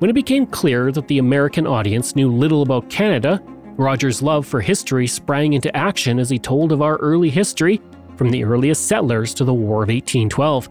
When 0.00 0.10
it 0.10 0.14
became 0.14 0.44
clear 0.44 0.92
that 0.92 1.08
the 1.08 1.16
American 1.16 1.66
audience 1.66 2.14
knew 2.14 2.30
little 2.30 2.60
about 2.60 2.90
Canada, 2.90 3.42
Rogers' 3.78 4.20
love 4.20 4.46
for 4.46 4.60
history 4.60 5.06
sprang 5.06 5.54
into 5.54 5.74
action 5.74 6.18
as 6.18 6.28
he 6.28 6.38
told 6.38 6.72
of 6.72 6.82
our 6.82 6.98
early 6.98 7.30
history, 7.30 7.80
from 8.16 8.28
the 8.28 8.44
earliest 8.44 8.86
settlers 8.86 9.32
to 9.32 9.44
the 9.44 9.54
War 9.54 9.82
of 9.82 9.88
1812. 9.88 10.68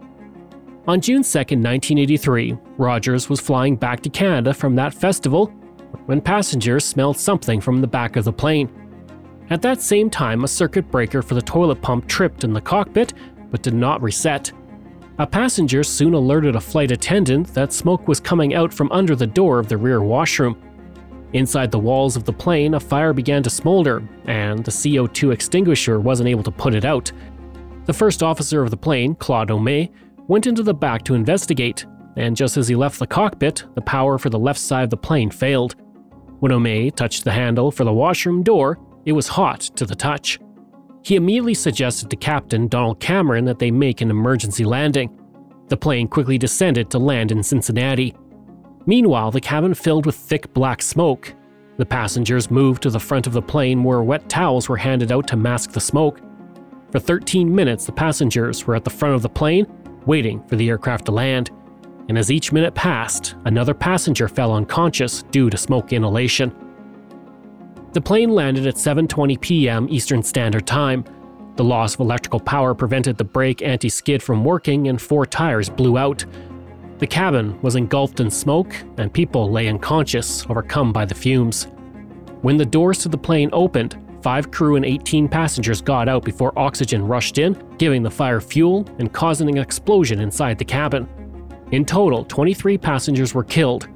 On 0.87 1.01
June 1.01 1.23
2, 1.23 1.39
1983, 1.39 2.55
Rogers 2.77 3.27
was 3.27 3.39
flying 3.39 3.75
back 3.75 4.01
to 4.01 4.09
Canada 4.11 4.53
from 4.53 4.75
that 4.75 4.93
festival 4.93 5.51
when 6.05 6.21
passengers 6.21 6.85
smelled 6.85 7.17
something 7.17 7.61
from 7.61 7.81
the 7.81 7.87
back 7.87 8.15
of 8.15 8.25
the 8.25 8.33
plane. 8.33 8.69
At 9.49 9.61
that 9.63 9.81
same 9.81 10.09
time, 10.09 10.43
a 10.43 10.47
circuit 10.47 10.89
breaker 10.89 11.21
for 11.21 11.35
the 11.35 11.41
toilet 11.41 11.81
pump 11.81 12.07
tripped 12.07 12.43
in 12.43 12.53
the 12.53 12.61
cockpit 12.61 13.13
but 13.51 13.61
did 13.61 13.73
not 13.73 14.01
reset. 14.01 14.51
A 15.19 15.27
passenger 15.27 15.83
soon 15.83 16.13
alerted 16.13 16.55
a 16.55 16.61
flight 16.61 16.89
attendant 16.89 17.53
that 17.53 17.73
smoke 17.73 18.07
was 18.07 18.19
coming 18.19 18.55
out 18.55 18.73
from 18.73 18.91
under 18.91 19.15
the 19.15 19.27
door 19.27 19.59
of 19.59 19.67
the 19.67 19.77
rear 19.77 20.01
washroom. 20.01 20.59
Inside 21.33 21.69
the 21.69 21.79
walls 21.79 22.15
of 22.15 22.23
the 22.23 22.33
plane, 22.33 22.73
a 22.73 22.79
fire 22.79 23.13
began 23.13 23.43
to 23.43 23.49
smolder, 23.49 24.07
and 24.25 24.63
the 24.63 24.71
CO2 24.71 25.31
extinguisher 25.31 25.99
wasn't 25.99 26.29
able 26.29 26.43
to 26.43 26.51
put 26.51 26.73
it 26.73 26.85
out. 26.85 27.11
The 27.85 27.93
first 27.93 28.23
officer 28.23 28.63
of 28.63 28.71
the 28.71 28.77
plane, 28.77 29.15
Claude 29.15 29.49
Ouimet, 29.49 29.91
went 30.27 30.47
into 30.47 30.63
the 30.63 30.73
back 30.73 31.03
to 31.03 31.13
investigate, 31.13 31.85
and 32.15 32.35
just 32.35 32.57
as 32.57 32.67
he 32.67 32.75
left 32.75 32.99
the 32.99 33.07
cockpit, 33.07 33.65
the 33.75 33.81
power 33.81 34.17
for 34.17 34.29
the 34.29 34.39
left 34.39 34.59
side 34.59 34.83
of 34.83 34.89
the 34.89 34.97
plane 34.97 35.29
failed. 35.29 35.75
When 36.41 36.51
Ouimet 36.51 36.95
touched 36.95 37.23
the 37.23 37.31
handle 37.31 37.69
for 37.69 37.83
the 37.83 37.93
washroom 37.93 38.41
door, 38.41 38.79
it 39.05 39.11
was 39.11 39.27
hot 39.27 39.61
to 39.75 39.85
the 39.85 39.93
touch. 39.93 40.39
He 41.03 41.15
immediately 41.15 41.53
suggested 41.53 42.09
to 42.09 42.15
Captain 42.15 42.67
Donald 42.67 42.99
Cameron 42.99 43.45
that 43.45 43.59
they 43.59 43.69
make 43.69 44.01
an 44.01 44.09
emergency 44.09 44.65
landing. 44.65 45.15
The 45.67 45.77
plane 45.77 46.07
quickly 46.07 46.39
descended 46.39 46.89
to 46.89 46.97
land 46.97 47.31
in 47.31 47.43
Cincinnati. 47.43 48.15
Meanwhile, 48.87 49.29
the 49.29 49.39
cabin 49.39 49.75
filled 49.75 50.07
with 50.07 50.15
thick 50.15 50.51
black 50.55 50.81
smoke. 50.81 51.31
The 51.77 51.85
passengers 51.85 52.49
moved 52.49 52.81
to 52.83 52.89
the 52.89 52.99
front 52.99 53.27
of 53.27 53.33
the 53.33 53.41
plane 53.43 53.83
where 53.83 54.01
wet 54.01 54.27
towels 54.27 54.67
were 54.67 54.77
handed 54.77 55.11
out 55.11 55.27
to 55.27 55.37
mask 55.37 55.73
the 55.73 55.79
smoke. 55.79 56.21
For 56.91 56.97
13 56.97 57.53
minutes, 57.53 57.85
the 57.85 57.91
passengers 57.91 58.65
were 58.65 58.73
at 58.73 58.83
the 58.83 58.89
front 58.89 59.13
of 59.13 59.21
the 59.21 59.29
plane, 59.29 59.67
waiting 60.07 60.41
for 60.47 60.55
the 60.55 60.69
aircraft 60.69 61.05
to 61.05 61.11
land 61.11 61.51
and 62.09 62.17
as 62.17 62.31
each 62.31 62.51
minute 62.51 62.75
passed, 62.75 63.35
another 63.45 63.73
passenger 63.73 64.27
fell 64.27 64.53
unconscious 64.53 65.23
due 65.31 65.49
to 65.49 65.57
smoke 65.57 65.93
inhalation. 65.93 66.53
The 67.93 68.01
plane 68.01 68.29
landed 68.29 68.67
at 68.67 68.75
7:20 68.75 69.39
p.m. 69.41 69.87
Eastern 69.89 70.23
Standard 70.23 70.65
Time. 70.65 71.03
The 71.55 71.63
loss 71.63 71.95
of 71.95 71.99
electrical 71.99 72.39
power 72.39 72.73
prevented 72.73 73.17
the 73.17 73.25
brake 73.25 73.61
anti-skid 73.61 74.23
from 74.23 74.45
working 74.45 74.87
and 74.87 75.01
four 75.01 75.25
tires 75.25 75.69
blew 75.69 75.97
out. 75.97 76.25
The 76.99 77.07
cabin 77.07 77.59
was 77.61 77.75
engulfed 77.75 78.19
in 78.19 78.31
smoke 78.31 78.73
and 78.97 79.11
people 79.11 79.51
lay 79.51 79.67
unconscious, 79.67 80.45
overcome 80.49 80.93
by 80.93 81.03
the 81.03 81.15
fumes. 81.15 81.67
When 82.41 82.57
the 82.57 82.65
doors 82.65 82.99
to 82.99 83.09
the 83.09 83.17
plane 83.17 83.49
opened, 83.51 83.97
five 84.21 84.51
crew 84.51 84.75
and 84.75 84.85
18 84.85 85.27
passengers 85.27 85.81
got 85.81 86.07
out 86.07 86.23
before 86.23 86.57
oxygen 86.57 87.05
rushed 87.05 87.37
in, 87.37 87.61
giving 87.77 88.03
the 88.03 88.09
fire 88.09 88.39
fuel 88.39 88.87
and 88.99 89.11
causing 89.11 89.49
an 89.49 89.57
explosion 89.57 90.19
inside 90.21 90.57
the 90.57 90.65
cabin. 90.65 91.07
In 91.71 91.85
total, 91.85 92.25
23 92.25 92.77
passengers 92.77 93.33
were 93.33 93.45
killed. 93.45 93.87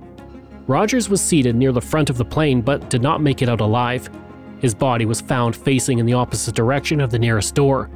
Rogers 0.68 1.10
was 1.10 1.22
seated 1.22 1.56
near 1.56 1.72
the 1.72 1.82
front 1.82 2.10
of 2.10 2.18
the 2.18 2.26
plane 2.26 2.62
but 2.62 2.90
did 2.90 3.02
not 3.02 3.22
make 3.22 3.42
it 3.42 3.50
out 3.50 3.62
alive. 3.62 4.10
His 4.60 4.74
body 4.74 5.06
was 5.06 5.22
found 5.22 5.56
facing 5.56 6.00
in 6.00 6.06
the 6.06 6.14
opposite 6.14 6.56
direction 6.56 7.02
of 7.02 7.12
the 7.12 7.20
nearest 7.20 7.54
door. 7.54 7.90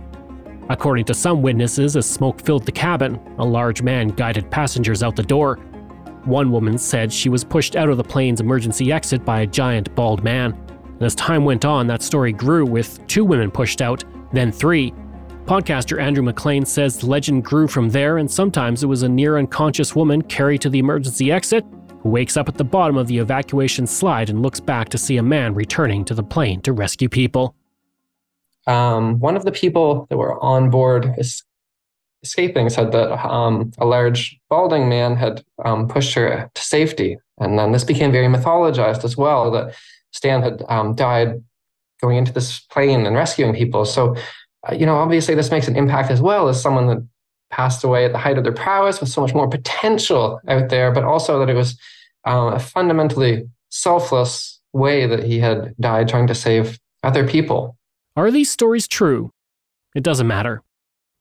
According 0.70 1.06
to 1.06 1.14
some 1.14 1.42
witnesses, 1.42 1.96
as 1.96 2.08
smoke 2.08 2.42
filled 2.42 2.66
the 2.66 2.72
cabin, 2.72 3.20
a 3.40 3.46
large 3.46 3.82
man 3.82 4.10
guided 4.10 4.52
passengers 4.52 5.02
out 5.02 5.16
the 5.16 5.24
door. 5.24 5.56
One 6.26 6.52
woman 6.52 6.78
said 6.78 7.12
she 7.12 7.30
was 7.30 7.44
pushed 7.44 7.76
out 7.76 7.90
of 7.90 7.98
the 7.98 8.04
plane's 8.04 8.42
emergency 8.42 8.92
exit 8.92 9.26
by 9.26 9.42
a 9.42 9.48
giant 9.48 9.96
bald 9.96 10.24
man. 10.24 10.54
And 10.54 11.02
as 11.02 11.16
time 11.16 11.46
went 11.46 11.64
on, 11.66 11.88
that 11.88 12.04
story 12.04 12.34
grew 12.34 12.66
with 12.66 13.06
two 13.08 13.24
women 13.24 13.50
pushed 13.50 13.82
out, 13.82 14.04
then 14.34 14.52
three, 14.52 14.94
Podcaster 15.46 16.00
Andrew 16.00 16.24
McLean 16.24 16.66
says 16.66 16.98
the 16.98 17.08
legend 17.08 17.44
grew 17.44 17.68
from 17.68 17.90
there, 17.90 18.18
and 18.18 18.30
sometimes 18.30 18.84
it 18.84 18.88
was 18.88 19.02
a 19.04 19.10
near 19.10 19.38
unconscious 19.38 19.96
woman 19.96 20.22
carried 20.22 20.62
to 20.62 20.70
the 20.70 20.80
emergency 20.80 21.32
exit 21.32 21.66
who 22.02 22.10
wakes 22.10 22.38
up 22.38 22.48
at 22.48 22.56
the 22.56 22.64
bottom 22.64 22.98
of 22.98 23.08
the 23.08 23.18
evacuation 23.18 23.86
slide 23.86 24.30
and 24.30 24.42
looks 24.42 24.60
back 24.60 24.90
to 24.90 24.98
see 24.98 25.18
a 25.18 25.24
man 25.24 25.54
returning 25.54 26.06
to 26.06 26.14
the 26.14 26.24
plane 26.24 26.62
to 26.62 26.72
rescue 26.72 27.10
people. 27.10 27.56
Um, 28.68 29.20
one 29.20 29.36
of 29.36 29.44
the 29.44 29.52
people 29.52 30.06
that 30.10 30.18
were 30.18 30.42
on 30.44 30.70
board 30.70 31.14
es- 31.18 31.44
escaping 32.24 32.70
said 32.70 32.92
that 32.92 33.12
um, 33.26 33.72
a 33.80 33.86
large 33.86 34.40
balding 34.50 34.88
man 34.88 35.16
had 35.16 35.44
um, 35.66 35.88
pushed 35.88 36.14
her 36.14 36.50
to 36.54 36.62
safety. 36.62 37.18
And 37.40 37.58
then 37.58 37.72
this 37.72 37.84
became 37.84 38.12
very 38.12 38.28
mythologized 38.28 39.04
as 39.04 39.18
well 39.18 39.50
that 39.52 39.76
Stan 40.12 40.42
had 40.42 40.64
um, 40.70 40.96
died 40.96 41.44
going 42.02 42.18
into 42.18 42.32
this 42.32 42.60
plane 42.60 43.06
and 43.06 43.16
rescuing 43.16 43.54
people. 43.54 43.86
So 43.86 44.16
you 44.72 44.86
know, 44.86 44.96
obviously 44.96 45.36
this 45.36 45.52
makes 45.52 45.68
an 45.68 45.76
impact 45.76 46.12
as 46.12 46.22
well 46.22 46.50
as 46.50 46.62
someone 46.62 46.88
that 46.88 47.08
passed 47.50 47.84
away 47.84 48.06
at 48.06 48.12
the 48.12 48.18
height 48.18 48.38
of 48.38 48.44
their 48.44 48.54
prowess 48.54 49.00
with 49.00 49.10
so 49.10 49.22
much 49.22 49.34
more 49.34 49.48
potential 49.48 50.40
out 50.48 50.70
there, 50.70 50.92
but 50.92 51.04
also 51.04 51.40
that 51.40 51.50
it 51.50 51.56
was 51.56 51.78
um, 52.26 52.54
a 52.54 52.60
fundamentally 52.60 53.48
selfless 53.70 54.60
way 54.74 55.08
that 55.08 55.24
he 55.24 55.40
had 55.40 55.74
died 55.80 56.08
trying 56.08 56.28
to 56.28 56.36
save 56.36 56.80
other 57.04 57.28
people. 57.28 57.76
Are 58.16 58.32
these 58.32 58.52
stories 58.52 58.88
true? 58.88 59.32
It 59.96 60.04
doesn't 60.04 60.28
matter. 60.28 60.62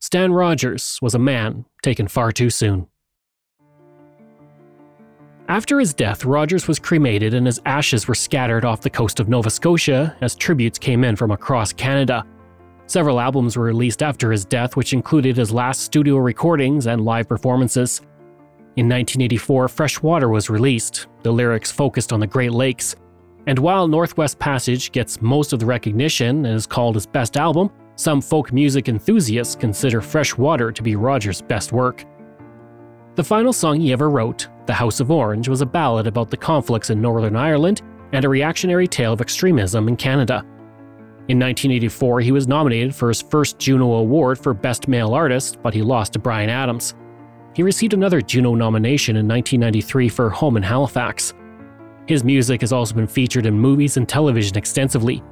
Stan 0.00 0.32
Rogers 0.32 0.98
was 1.00 1.14
a 1.14 1.18
man 1.18 1.64
taken 1.82 2.08
far 2.08 2.32
too 2.32 2.50
soon. 2.50 2.86
After 5.48 5.80
his 5.80 5.94
death, 5.94 6.26
Rogers 6.26 6.68
was 6.68 6.78
cremated 6.78 7.32
and 7.32 7.46
his 7.46 7.58
ashes 7.64 8.06
were 8.06 8.14
scattered 8.14 8.66
off 8.66 8.82
the 8.82 8.90
coast 8.90 9.18
of 9.18 9.30
Nova 9.30 9.48
Scotia 9.48 10.14
as 10.20 10.34
tributes 10.34 10.78
came 10.78 11.04
in 11.04 11.16
from 11.16 11.30
across 11.30 11.72
Canada. 11.72 12.24
Several 12.88 13.20
albums 13.20 13.56
were 13.56 13.64
released 13.64 14.02
after 14.02 14.32
his 14.32 14.46
death, 14.46 14.74
which 14.74 14.94
included 14.94 15.36
his 15.36 15.52
last 15.52 15.82
studio 15.82 16.16
recordings 16.16 16.86
and 16.86 17.04
live 17.04 17.28
performances. 17.28 18.00
In 18.76 18.86
1984, 18.86 19.68
Fresh 19.68 20.02
Water 20.02 20.30
was 20.30 20.48
released. 20.48 21.06
The 21.22 21.30
lyrics 21.30 21.70
focused 21.70 22.14
on 22.14 22.20
the 22.20 22.26
Great 22.26 22.52
Lakes. 22.52 22.96
And 23.46 23.58
while 23.58 23.86
Northwest 23.86 24.38
Passage 24.38 24.90
gets 24.90 25.20
most 25.20 25.52
of 25.52 25.60
the 25.60 25.66
recognition 25.66 26.46
and 26.46 26.56
is 26.56 26.66
called 26.66 26.94
his 26.94 27.06
best 27.06 27.36
album, 27.36 27.70
Some 27.98 28.20
folk 28.20 28.52
music 28.52 28.88
enthusiasts 28.88 29.56
consider 29.56 30.00
Fresh 30.00 30.38
Water 30.38 30.70
to 30.70 30.82
be 30.84 30.94
Rogers' 30.94 31.42
best 31.42 31.72
work. 31.72 32.04
The 33.16 33.24
final 33.24 33.52
song 33.52 33.80
he 33.80 33.92
ever 33.92 34.08
wrote, 34.08 34.46
The 34.66 34.72
House 34.72 35.00
of 35.00 35.10
Orange, 35.10 35.48
was 35.48 35.62
a 35.62 35.66
ballad 35.66 36.06
about 36.06 36.30
the 36.30 36.36
conflicts 36.36 36.90
in 36.90 37.02
Northern 37.02 37.34
Ireland 37.34 37.82
and 38.12 38.24
a 38.24 38.28
reactionary 38.28 38.86
tale 38.86 39.12
of 39.12 39.20
extremism 39.20 39.88
in 39.88 39.96
Canada. 39.96 40.46
In 41.28 41.38
1984, 41.38 42.20
he 42.22 42.32
was 42.32 42.48
nominated 42.48 42.94
for 42.94 43.08
his 43.08 43.20
first 43.20 43.58
Juno 43.58 43.92
Award 43.96 44.38
for 44.38 44.54
Best 44.54 44.88
Male 44.88 45.12
Artist, 45.12 45.62
but 45.62 45.74
he 45.74 45.82
lost 45.82 46.14
to 46.14 46.18
Bryan 46.18 46.48
Adams. 46.48 46.94
He 47.54 47.62
received 47.62 47.92
another 47.92 48.22
Juno 48.22 48.54
nomination 48.54 49.16
in 49.16 49.28
1993 49.28 50.08
for 50.08 50.30
Home 50.30 50.56
in 50.56 50.62
Halifax. 50.62 51.34
His 52.06 52.24
music 52.24 52.62
has 52.62 52.72
also 52.72 52.94
been 52.94 53.06
featured 53.06 53.44
in 53.44 53.52
movies 53.52 53.98
and 53.98 54.08
television 54.08 54.56
extensively. 54.56 55.22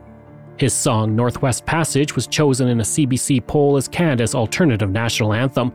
His 0.58 0.74
song 0.74 1.16
Northwest 1.16 1.64
Passage 1.64 2.14
was 2.14 2.26
chosen 2.26 2.68
in 2.68 2.80
a 2.80 2.84
CBC 2.84 3.46
poll 3.46 3.78
as 3.78 3.88
Canada's 3.88 4.34
alternative 4.34 4.90
national 4.90 5.32
anthem. 5.32 5.72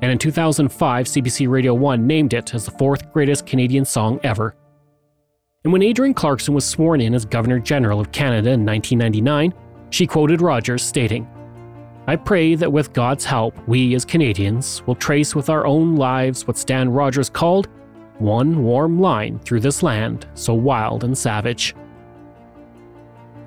And 0.00 0.10
in 0.10 0.16
2005, 0.16 1.06
CBC 1.06 1.50
Radio 1.50 1.74
1 1.74 2.06
named 2.06 2.32
it 2.32 2.54
as 2.54 2.64
the 2.64 2.70
fourth 2.70 3.12
greatest 3.12 3.44
Canadian 3.44 3.84
song 3.84 4.20
ever. 4.22 4.56
And 5.64 5.72
when 5.72 5.82
Adrienne 5.82 6.12
Clarkson 6.12 6.52
was 6.52 6.66
sworn 6.66 7.00
in 7.00 7.14
as 7.14 7.24
Governor 7.24 7.58
General 7.58 7.98
of 7.98 8.12
Canada 8.12 8.50
in 8.50 8.66
1999, 8.66 9.54
she 9.88 10.06
quoted 10.06 10.42
Rogers, 10.42 10.82
stating, 10.82 11.26
I 12.06 12.16
pray 12.16 12.54
that 12.54 12.70
with 12.70 12.92
God's 12.92 13.24
help, 13.24 13.56
we 13.66 13.94
as 13.94 14.04
Canadians 14.04 14.82
will 14.86 14.94
trace 14.94 15.34
with 15.34 15.48
our 15.48 15.66
own 15.66 15.96
lives 15.96 16.46
what 16.46 16.58
Stan 16.58 16.90
Rogers 16.90 17.30
called 17.30 17.68
one 18.18 18.62
warm 18.62 19.00
line 19.00 19.38
through 19.38 19.60
this 19.60 19.82
land 19.82 20.26
so 20.34 20.52
wild 20.52 21.02
and 21.02 21.16
savage. 21.16 21.74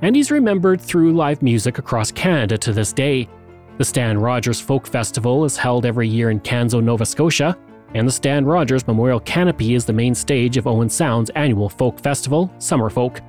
And 0.02 0.16
he's 0.16 0.32
remembered 0.32 0.82
through 0.82 1.14
live 1.14 1.44
music 1.44 1.78
across 1.78 2.12
Canada 2.12 2.58
to 2.58 2.74
this 2.74 2.94
day. 2.94 3.30
The 3.78 3.86
Stan 3.86 4.18
Rogers 4.18 4.60
Folk 4.60 4.88
Festival 4.88 5.46
is 5.46 5.56
held 5.56 5.86
every 5.86 6.08
year 6.08 6.32
in 6.32 6.40
Canso, 6.40 6.84
Nova 6.84 7.06
Scotia, 7.06 7.56
and 7.94 8.08
the 8.08 8.12
Stan 8.12 8.46
Rogers 8.46 8.86
Memorial 8.88 9.20
Canopy 9.22 9.74
is 9.74 9.86
the 9.86 9.94
main 9.94 10.14
stage 10.14 10.58
of 10.58 10.68
Owen 10.68 10.90
Sound's 10.90 11.30
annual 11.32 11.70
folk 11.70 12.00
festival, 12.00 12.52
Summerfolk. 12.58 13.22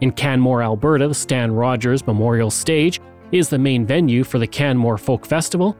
In 0.00 0.12
Canmore, 0.12 0.62
Alberta, 0.62 1.08
the 1.08 1.14
Stan 1.14 1.52
Rogers 1.52 2.06
Memorial 2.06 2.50
Stage 2.50 3.00
is 3.32 3.48
the 3.48 3.58
main 3.58 3.86
venue 3.86 4.24
for 4.24 4.38
the 4.38 4.46
Canmore 4.46 4.98
Folk 4.98 5.26
Festival. 5.26 5.76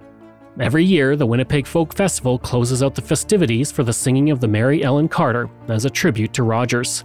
Every 0.59 0.85
year, 0.85 1.17
the 1.17 1.27
Winnipeg 1.27 1.67
Folk 1.67 1.95
Festival 1.95 2.39
closes 2.39 2.83
out 2.83 2.95
the 2.95 3.03
festivities 3.03 3.73
for 3.73 3.83
the 3.83 3.93
singing 3.93 4.31
of 4.31 4.41
the 4.41 4.49
Mary 4.49 4.83
Ellen 4.83 5.09
Carter 5.09 5.49
as 5.69 5.85
a 5.85 5.91
tribute 5.91 6.33
to 6.35 6.43
Rogers. 6.43 7.05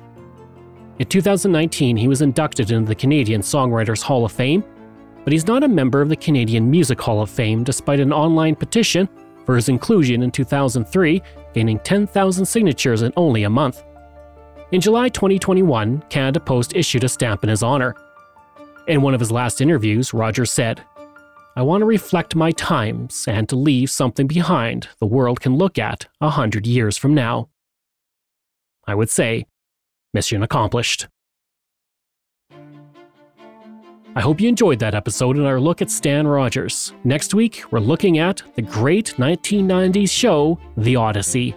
In 0.99 1.07
2019, 1.07 1.97
he 1.97 2.07
was 2.07 2.21
inducted 2.21 2.71
into 2.71 2.87
the 2.87 2.95
Canadian 2.95 3.41
Songwriters 3.41 4.01
Hall 4.01 4.25
of 4.25 4.31
Fame, 4.31 4.63
but 5.23 5.33
he's 5.33 5.47
not 5.47 5.63
a 5.63 5.67
member 5.67 6.01
of 6.01 6.09
the 6.09 6.15
Canadian 6.15 6.69
Music 6.69 6.99
Hall 7.01 7.21
of 7.21 7.29
Fame 7.29 7.63
despite 7.63 7.99
an 7.99 8.13
online 8.13 8.55
petition 8.55 9.09
for 9.45 9.55
his 9.55 9.69
inclusion 9.69 10.23
in 10.23 10.31
2003, 10.31 11.21
gaining 11.53 11.79
10,000 11.79 12.45
signatures 12.45 13.01
in 13.01 13.13
only 13.15 13.43
a 13.43 13.49
month. 13.49 13.83
In 14.71 14.81
July 14.81 15.09
2021, 15.09 16.03
Canada 16.09 16.39
Post 16.39 16.75
issued 16.75 17.03
a 17.03 17.09
stamp 17.09 17.43
in 17.43 17.49
his 17.49 17.63
honor. 17.63 17.95
In 18.87 19.01
one 19.01 19.13
of 19.13 19.19
his 19.19 19.31
last 19.31 19.61
interviews, 19.61 20.13
Rogers 20.13 20.51
said, 20.51 20.81
I 21.55 21.61
want 21.61 21.81
to 21.81 21.85
reflect 21.85 22.35
my 22.35 22.51
times 22.51 23.25
and 23.27 23.47
to 23.47 23.55
leave 23.55 23.89
something 23.89 24.27
behind 24.27 24.89
the 24.99 25.05
world 25.05 25.39
can 25.39 25.55
look 25.55 25.79
at 25.79 26.07
a 26.19 26.29
hundred 26.29 26.67
years 26.67 26.97
from 26.97 27.13
now. 27.13 27.47
I 28.85 28.95
would 28.95 29.09
say, 29.09 29.45
mission 30.13 30.43
accomplished. 30.43 31.07
I 34.17 34.21
hope 34.21 34.39
you 34.39 34.47
enjoyed 34.47 34.79
that 34.79 34.95
episode 34.95 35.35
and 35.35 35.45
our 35.45 35.59
look 35.59 35.81
at 35.81 35.91
Stan 35.91 36.25
Rogers. 36.25 36.93
Next 37.03 37.33
week, 37.33 37.63
we're 37.69 37.81
looking 37.81 38.17
at 38.17 38.41
the 38.55 38.61
great 38.61 39.07
1990s 39.17 40.09
show, 40.09 40.57
The 40.77 40.95
Odyssey. 40.95 41.53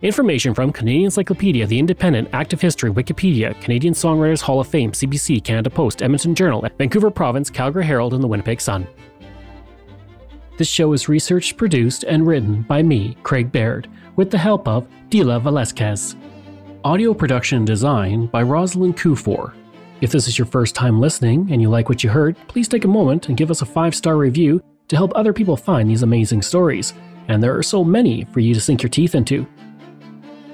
Information 0.00 0.54
from 0.54 0.72
Canadian 0.72 1.06
Encyclopedia, 1.06 1.66
The 1.66 1.80
Independent, 1.80 2.28
Active 2.32 2.60
History, 2.60 2.92
Wikipedia, 2.92 3.60
Canadian 3.60 3.92
Songwriters 3.92 4.40
Hall 4.40 4.60
of 4.60 4.68
Fame, 4.68 4.92
CBC, 4.92 5.42
Canada 5.42 5.68
Post, 5.68 6.00
Edmonton 6.00 6.36
Journal, 6.36 6.64
Vancouver 6.78 7.10
Province, 7.10 7.50
Calgary 7.50 7.84
Herald, 7.84 8.14
and 8.14 8.22
the 8.22 8.28
Winnipeg 8.28 8.60
Sun. 8.60 8.86
This 10.58 10.68
show 10.68 10.92
is 10.92 11.08
researched, 11.08 11.56
produced, 11.56 12.04
and 12.04 12.24
written 12.24 12.62
by 12.62 12.84
me, 12.84 13.16
Craig 13.24 13.50
Baird, 13.50 13.88
with 14.14 14.30
the 14.30 14.38
help 14.38 14.68
of 14.68 14.86
Dila 15.10 15.42
Velasquez. 15.42 16.14
Audio 16.84 17.12
production 17.12 17.64
design 17.64 18.26
by 18.26 18.44
Rosalind 18.44 18.96
Kufor. 18.96 19.54
If 20.00 20.12
this 20.12 20.28
is 20.28 20.38
your 20.38 20.46
first 20.46 20.76
time 20.76 21.00
listening 21.00 21.48
and 21.50 21.60
you 21.60 21.68
like 21.68 21.88
what 21.88 22.04
you 22.04 22.10
heard, 22.10 22.36
please 22.46 22.68
take 22.68 22.84
a 22.84 22.88
moment 22.88 23.28
and 23.28 23.36
give 23.36 23.50
us 23.50 23.62
a 23.62 23.66
five 23.66 23.96
star 23.96 24.16
review 24.16 24.62
to 24.86 24.96
help 24.96 25.12
other 25.14 25.32
people 25.32 25.56
find 25.56 25.90
these 25.90 26.04
amazing 26.04 26.42
stories. 26.42 26.94
And 27.26 27.42
there 27.42 27.56
are 27.56 27.62
so 27.64 27.82
many 27.82 28.24
for 28.26 28.38
you 28.40 28.54
to 28.54 28.60
sink 28.60 28.82
your 28.82 28.90
teeth 28.90 29.16
into. 29.16 29.46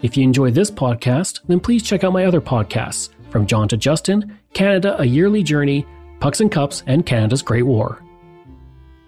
If 0.02 0.16
you 0.16 0.24
enjoy 0.24 0.50
this 0.50 0.70
podcast, 0.70 1.40
then 1.46 1.60
please 1.60 1.82
check 1.82 2.04
out 2.04 2.12
my 2.12 2.24
other 2.24 2.40
podcasts 2.40 3.10
From 3.30 3.46
John 3.46 3.68
to 3.68 3.76
Justin, 3.76 4.38
Canada 4.54 4.96
A 4.98 5.04
Yearly 5.04 5.42
Journey, 5.42 5.86
Pucks 6.20 6.40
and 6.40 6.50
Cups, 6.50 6.82
and 6.86 7.04
Canada's 7.04 7.42
Great 7.42 7.64
War. 7.64 8.02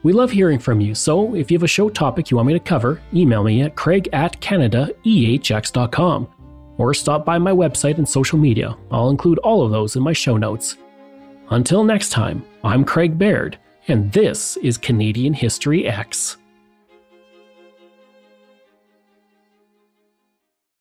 We 0.02 0.12
love 0.12 0.30
hearing 0.30 0.58
from 0.58 0.80
you, 0.80 0.94
so 0.94 1.34
if 1.34 1.50
you 1.50 1.56
have 1.56 1.64
a 1.64 1.68
show 1.68 1.88
topic 1.88 2.30
you 2.30 2.36
want 2.36 2.46
me 2.46 2.52
to 2.52 2.60
cover, 2.60 3.00
email 3.12 3.42
me 3.42 3.62
at 3.62 3.74
craig 3.74 4.08
at 4.12 4.40
canadaehx.com 4.40 6.28
or 6.78 6.94
stop 6.94 7.24
by 7.24 7.38
my 7.38 7.52
website 7.52 7.98
and 7.98 8.08
social 8.08 8.38
media. 8.38 8.76
I'll 8.90 9.10
include 9.10 9.38
all 9.38 9.62
of 9.64 9.70
those 9.70 9.96
in 9.96 10.02
my 10.02 10.12
show 10.12 10.36
notes. 10.36 10.76
Until 11.50 11.84
next 11.84 12.10
time, 12.10 12.44
I'm 12.64 12.84
Craig 12.84 13.18
Baird, 13.18 13.58
and 13.88 14.10
this 14.12 14.56
is 14.58 14.76
Canadian 14.76 15.32
History 15.32 15.86
X. 15.86 16.36